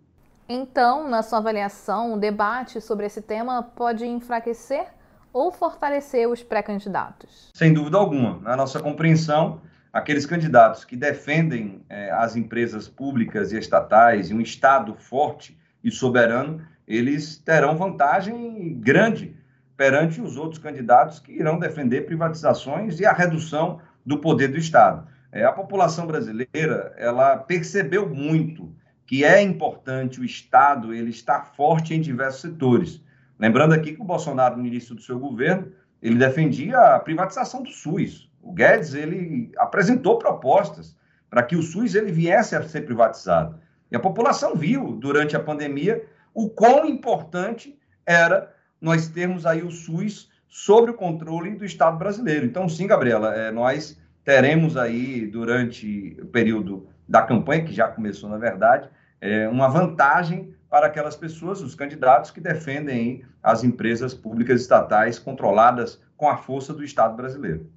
Então, 0.49 1.07
na 1.07 1.21
sua 1.21 1.37
avaliação, 1.37 2.15
o 2.15 2.19
debate 2.19 2.81
sobre 2.81 3.05
esse 3.05 3.21
tema 3.21 3.61
pode 3.61 4.05
enfraquecer 4.05 4.87
ou 5.35 5.51
fortalecer 5.51 6.29
os 6.29 6.41
pré-candidatos? 6.41 7.51
Sem 7.53 7.73
dúvida 7.73 7.97
alguma. 7.97 8.39
Na 8.39 8.55
nossa 8.55 8.79
compreensão, 8.79 9.59
aqueles 9.91 10.25
candidatos 10.25 10.85
que 10.85 10.95
defendem 10.95 11.83
eh, 11.89 12.09
as 12.09 12.37
empresas 12.37 12.87
públicas 12.87 13.51
e 13.51 13.59
estatais 13.59 14.29
e 14.29 14.33
um 14.33 14.39
Estado 14.39 14.95
forte 14.95 15.59
e 15.83 15.91
soberano, 15.91 16.65
eles 16.87 17.35
terão 17.35 17.75
vantagem 17.75 18.79
grande 18.79 19.35
perante 19.75 20.21
os 20.21 20.37
outros 20.37 20.57
candidatos 20.57 21.19
que 21.19 21.33
irão 21.33 21.59
defender 21.59 22.05
privatizações 22.05 23.01
e 23.01 23.05
a 23.05 23.11
redução 23.11 23.81
do 24.05 24.19
poder 24.19 24.47
do 24.47 24.57
Estado. 24.57 25.05
É, 25.33 25.43
a 25.43 25.51
população 25.51 26.07
brasileira 26.07 26.93
ela 26.95 27.35
percebeu 27.35 28.07
muito 28.07 28.73
que 29.05 29.25
é 29.25 29.41
importante 29.41 30.21
o 30.21 30.23
Estado 30.23 30.93
ele 30.93 31.09
estar 31.09 31.43
forte 31.57 31.93
em 31.93 31.99
diversos 31.99 32.39
setores. 32.39 33.03
Lembrando 33.39 33.73
aqui 33.73 33.93
que 33.93 34.01
o 34.01 34.05
Bolsonaro, 34.05 34.57
no 34.57 34.65
início 34.65 34.95
do 34.95 35.01
seu 35.01 35.19
governo, 35.19 35.71
ele 36.01 36.15
defendia 36.15 36.77
a 36.77 36.99
privatização 36.99 37.63
do 37.63 37.69
SUS. 37.69 38.29
O 38.41 38.53
Guedes 38.53 38.93
ele 38.93 39.51
apresentou 39.57 40.17
propostas 40.17 40.95
para 41.29 41.43
que 41.43 41.55
o 41.55 41.61
SUS 41.61 41.95
ele 41.95 42.11
viesse 42.11 42.55
a 42.55 42.63
ser 42.63 42.81
privatizado. 42.81 43.59
E 43.91 43.95
a 43.95 43.99
população 43.99 44.55
viu 44.55 44.93
durante 44.93 45.35
a 45.35 45.39
pandemia 45.39 46.03
o 46.33 46.49
quão 46.49 46.85
importante 46.85 47.77
era 48.05 48.53
nós 48.79 49.07
termos 49.07 49.45
aí 49.45 49.63
o 49.63 49.71
SUS 49.71 50.29
sobre 50.47 50.91
o 50.91 50.93
controle 50.93 51.55
do 51.55 51.65
Estado 51.65 51.97
brasileiro. 51.97 52.45
Então, 52.45 52.69
sim, 52.69 52.87
Gabriela, 52.87 53.35
é, 53.35 53.51
nós 53.51 53.99
teremos 54.23 54.77
aí, 54.77 55.27
durante 55.27 56.17
o 56.21 56.25
período 56.27 56.87
da 57.07 57.21
campanha, 57.21 57.65
que 57.65 57.73
já 57.73 57.87
começou, 57.87 58.29
na 58.29 58.37
verdade, 58.37 58.89
é, 59.19 59.47
uma 59.47 59.67
vantagem 59.67 60.54
para 60.75 60.87
aquelas 60.87 61.15
pessoas, 61.15 61.61
os 61.61 61.73
candidatos 61.73 62.31
que 62.31 62.41
defendem 62.41 63.23
as 63.41 63.63
empresas 63.63 64.13
públicas 64.13 64.59
estatais 64.59 65.17
controladas 65.17 66.01
com 66.17 66.27
a 66.27 66.35
força 66.35 66.73
do 66.73 66.83
Estado 66.83 67.15
brasileiro. 67.15 67.71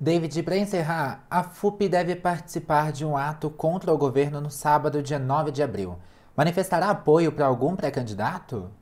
David, 0.00 0.42
para 0.42 0.56
encerrar, 0.56 1.24
a 1.30 1.44
FUP 1.44 1.88
deve 1.88 2.16
participar 2.16 2.90
de 2.90 3.04
um 3.04 3.16
ato 3.16 3.48
contra 3.48 3.92
o 3.92 3.96
governo 3.96 4.40
no 4.40 4.50
sábado, 4.50 5.00
dia 5.00 5.20
9 5.20 5.52
de 5.52 5.62
abril. 5.62 6.00
Manifestará 6.36 6.90
apoio 6.90 7.30
para 7.30 7.46
algum 7.46 7.76
pré-candidato? 7.76 8.72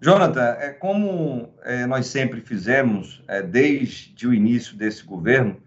Jonathan, 0.00 0.56
é 0.58 0.70
como 0.70 1.50
é, 1.64 1.84
nós 1.84 2.06
sempre 2.06 2.40
fizemos 2.40 3.22
é, 3.28 3.42
desde 3.42 4.26
o 4.26 4.32
início 4.32 4.74
desse 4.74 5.04
governo, 5.04 5.58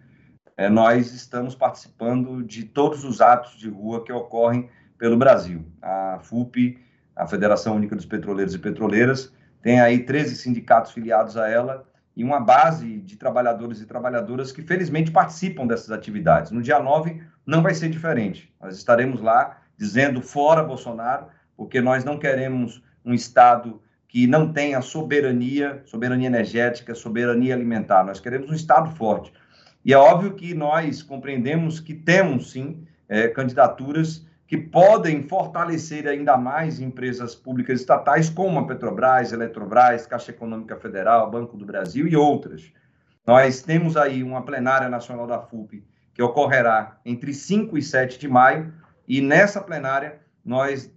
é, 0.58 0.68
nós 0.68 1.14
estamos 1.14 1.54
participando 1.54 2.42
de 2.42 2.64
todos 2.64 3.04
os 3.04 3.22
atos 3.22 3.56
de 3.56 3.70
rua 3.70 4.04
que 4.04 4.12
ocorrem 4.12 4.68
pelo 4.98 5.16
Brasil. 5.16 5.64
A 5.80 6.18
FUP, 6.24 6.84
a 7.16 7.26
Federação 7.26 7.76
Única 7.76 7.96
dos 7.96 8.06
Petroleiros 8.06 8.54
e 8.54 8.60
Petroleiras, 8.60 9.32
tem 9.62 9.80
aí 9.80 10.00
13 10.00 10.36
sindicatos 10.36 10.92
filiados 10.92 11.38
a 11.38 11.48
ela 11.48 11.88
e 12.16 12.24
uma 12.24 12.40
base 12.40 13.00
de 13.00 13.18
trabalhadores 13.18 13.82
e 13.82 13.86
trabalhadoras 13.86 14.52
que 14.52 14.62
felizmente 14.62 15.12
participam 15.12 15.66
dessas 15.66 15.92
atividades. 15.92 16.52
No 16.52 16.62
dia 16.62 16.80
9 16.80 17.22
não 17.46 17.62
vai 17.62 17.74
ser 17.74 17.90
diferente. 17.90 18.54
Nós 18.62 18.76
estaremos 18.76 19.22
lá 19.22 19.58
dizendo 19.78 20.22
fora 20.22 20.64
Bolsonaro, 20.64 21.28
porque 21.58 21.82
nós 21.82 22.04
não 22.04 22.18
queremos 22.18 22.82
um 23.04 23.14
Estado 23.14 23.82
que 24.08 24.28
não 24.28 24.54
tenha 24.54 24.82
soberania, 24.82 25.82
soberania 25.86 26.28
energética, 26.28 26.96
soberania 26.96 27.54
alimentar. 27.54 28.04
Nós 28.04 28.20
queremos 28.20 28.50
um 28.50 28.54
Estado 28.54 28.90
forte. 28.96 29.34
E 29.84 29.94
é 29.94 29.98
óbvio 29.98 30.34
que 30.34 30.54
nós 30.54 31.04
compreendemos 31.04 31.80
que 31.80 31.94
temos, 31.94 32.52
sim, 32.52 32.86
é, 33.08 33.28
candidaturas 33.28 34.26
que 34.48 34.58
podem 34.58 35.28
fortalecer 35.28 36.08
ainda 36.08 36.38
mais 36.38 36.80
empresas 36.80 37.34
públicas 37.34 37.80
estatais 37.80 38.30
como 38.30 38.60
a 38.60 38.68
Petrobras, 38.68 39.32
Eletrobras, 39.32 40.06
Caixa 40.06 40.32
Econômica 40.32 40.76
Federal, 40.76 41.32
Banco 41.32 41.58
do 41.58 41.66
Brasil 41.66 42.08
e 42.08 42.16
outras. 42.16 42.72
Nós 43.26 43.62
temos 43.64 43.98
aí 43.98 44.22
uma 44.22 44.44
plenária 44.44 44.88
nacional 44.88 45.26
da 45.26 45.40
FUP 45.40 45.84
que 46.14 46.22
ocorrerá 46.22 46.98
entre 47.04 47.34
5 47.34 47.78
e 47.78 47.82
7 47.82 48.20
de 48.20 48.28
maio, 48.28 48.74
e 49.08 49.20
nessa 49.20 49.60
plenária 49.60 50.20
nós 50.44 50.92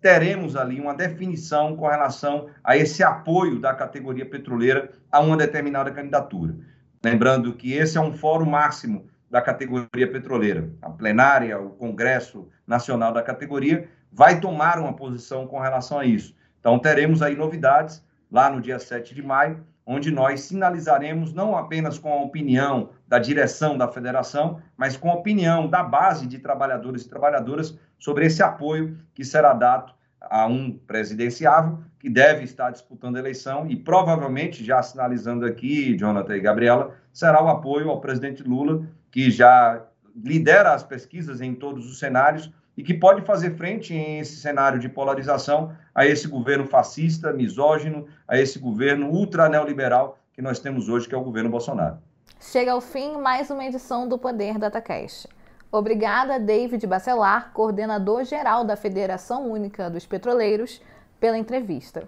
teremos 0.00 0.56
ali 0.56 0.80
uma 0.80 0.94
definição 0.94 1.76
com 1.76 1.86
relação 1.86 2.48
a 2.64 2.76
esse 2.76 3.02
apoio 3.02 3.60
da 3.60 3.74
categoria 3.74 4.24
petroleira 4.24 4.90
a 5.12 5.20
uma 5.20 5.36
determinada 5.36 5.90
candidatura. 5.90 6.56
Lembrando 7.04 7.52
que 7.52 7.74
esse 7.74 7.98
é 7.98 8.00
um 8.00 8.12
fórum 8.12 8.46
máximo 8.46 9.06
da 9.30 9.40
categoria 9.40 10.10
petroleira. 10.10 10.70
A 10.80 10.90
plenária, 10.90 11.58
o 11.60 11.70
Congresso 11.70 12.48
Nacional 12.66 13.12
da 13.12 13.22
categoria, 13.22 13.88
vai 14.12 14.40
tomar 14.40 14.78
uma 14.78 14.94
posição 14.94 15.46
com 15.46 15.58
relação 15.58 15.98
a 15.98 16.04
isso. 16.04 16.34
Então, 16.60 16.78
teremos 16.78 17.22
aí 17.22 17.36
novidades 17.36 18.04
lá 18.30 18.50
no 18.50 18.60
dia 18.60 18.78
7 18.78 19.14
de 19.14 19.22
maio, 19.22 19.64
onde 19.84 20.10
nós 20.10 20.40
sinalizaremos 20.40 21.32
não 21.32 21.56
apenas 21.56 21.98
com 21.98 22.12
a 22.12 22.22
opinião 22.22 22.90
da 23.06 23.18
direção 23.18 23.78
da 23.78 23.86
federação, 23.86 24.60
mas 24.76 24.96
com 24.96 25.10
a 25.10 25.14
opinião 25.14 25.68
da 25.68 25.82
base 25.82 26.26
de 26.26 26.38
trabalhadores 26.38 27.02
e 27.02 27.08
trabalhadoras 27.08 27.78
sobre 27.98 28.26
esse 28.26 28.42
apoio 28.42 28.98
que 29.14 29.24
será 29.24 29.52
dado 29.52 29.94
a 30.20 30.46
um 30.46 30.72
presidenciável 30.72 31.78
que 32.00 32.10
deve 32.10 32.42
estar 32.42 32.70
disputando 32.70 33.16
a 33.16 33.20
eleição 33.20 33.66
e 33.68 33.76
provavelmente, 33.76 34.64
já 34.64 34.82
sinalizando 34.82 35.46
aqui, 35.46 35.96
Jonathan 35.96 36.36
e 36.36 36.40
Gabriela, 36.40 36.94
será 37.12 37.42
o 37.42 37.48
apoio 37.48 37.88
ao 37.88 38.00
presidente 38.00 38.42
Lula 38.42 38.86
que 39.10 39.30
já 39.30 39.82
lidera 40.14 40.72
as 40.72 40.82
pesquisas 40.82 41.40
em 41.40 41.54
todos 41.54 41.90
os 41.90 41.98
cenários 41.98 42.50
e 42.76 42.82
que 42.82 42.94
pode 42.94 43.22
fazer 43.22 43.56
frente 43.56 43.94
em 43.94 44.18
esse 44.18 44.36
cenário 44.36 44.78
de 44.78 44.88
polarização 44.88 45.72
a 45.94 46.06
esse 46.06 46.28
governo 46.28 46.66
fascista, 46.66 47.32
misógino, 47.32 48.06
a 48.28 48.38
esse 48.38 48.58
governo 48.58 49.08
ultra 49.08 49.48
neoliberal 49.48 50.18
que 50.32 50.42
nós 50.42 50.58
temos 50.58 50.88
hoje, 50.88 51.08
que 51.08 51.14
é 51.14 51.18
o 51.18 51.24
governo 51.24 51.48
Bolsonaro. 51.48 51.98
Chega 52.38 52.72
ao 52.72 52.80
fim 52.80 53.16
mais 53.16 53.50
uma 53.50 53.64
edição 53.64 54.06
do 54.06 54.18
Poder 54.18 54.58
DataCast. 54.58 55.26
Obrigada, 55.72 56.38
David 56.38 56.86
Bacelar, 56.86 57.50
coordenador 57.52 58.24
geral 58.24 58.64
da 58.64 58.76
Federação 58.76 59.50
Única 59.50 59.90
dos 59.90 60.06
Petroleiros, 60.06 60.80
pela 61.18 61.38
entrevista. 61.38 62.06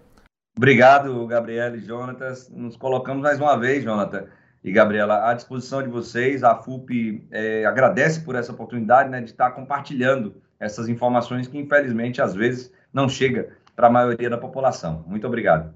Obrigado, 0.56 1.26
Gabriela 1.26 1.76
e 1.76 1.80
Jonatas. 1.80 2.50
Nos 2.50 2.76
colocamos 2.76 3.22
mais 3.22 3.40
uma 3.40 3.56
vez, 3.56 3.82
Jonathan, 3.82 4.26
e 4.62 4.72
Gabriela, 4.72 5.30
à 5.30 5.34
disposição 5.34 5.82
de 5.82 5.88
vocês. 5.88 6.42
A 6.42 6.54
FUP 6.56 7.26
é, 7.30 7.64
agradece 7.64 8.20
por 8.20 8.34
essa 8.34 8.52
oportunidade 8.52 9.08
né, 9.08 9.20
de 9.20 9.30
estar 9.30 9.50
compartilhando 9.52 10.34
essas 10.58 10.88
informações 10.88 11.46
que, 11.46 11.58
infelizmente, 11.58 12.20
às 12.20 12.34
vezes 12.34 12.72
não 12.92 13.08
chega 13.08 13.50
para 13.76 13.86
a 13.86 13.90
maioria 13.90 14.28
da 14.28 14.38
população. 14.38 15.04
Muito 15.06 15.26
obrigado. 15.26 15.72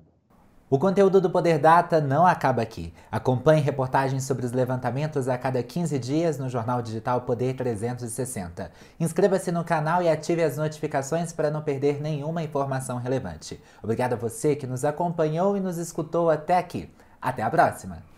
O 0.68 0.78
conteúdo 0.78 1.20
do 1.20 1.28
Poder 1.28 1.58
Data 1.58 2.00
não 2.00 2.26
acaba 2.26 2.62
aqui. 2.62 2.94
Acompanhe 3.10 3.60
reportagens 3.60 4.24
sobre 4.24 4.46
os 4.46 4.52
levantamentos 4.52 5.28
a 5.28 5.36
cada 5.36 5.62
15 5.62 5.98
dias 5.98 6.38
no 6.38 6.48
jornal 6.48 6.80
digital 6.80 7.20
Poder 7.20 7.54
360. 7.54 8.72
Inscreva-se 8.98 9.52
no 9.52 9.64
canal 9.64 10.02
e 10.02 10.08
ative 10.08 10.42
as 10.42 10.56
notificações 10.56 11.30
para 11.30 11.50
não 11.50 11.60
perder 11.60 12.00
nenhuma 12.00 12.42
informação 12.42 12.96
relevante. 12.96 13.62
Obrigado 13.82 14.14
a 14.14 14.16
você 14.16 14.56
que 14.56 14.66
nos 14.66 14.82
acompanhou 14.82 15.58
e 15.58 15.60
nos 15.60 15.76
escutou 15.76 16.30
até 16.30 16.56
aqui. 16.56 16.88
Até 17.20 17.42
a 17.42 17.50
próxima! 17.50 18.11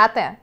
Até! 0.00 0.40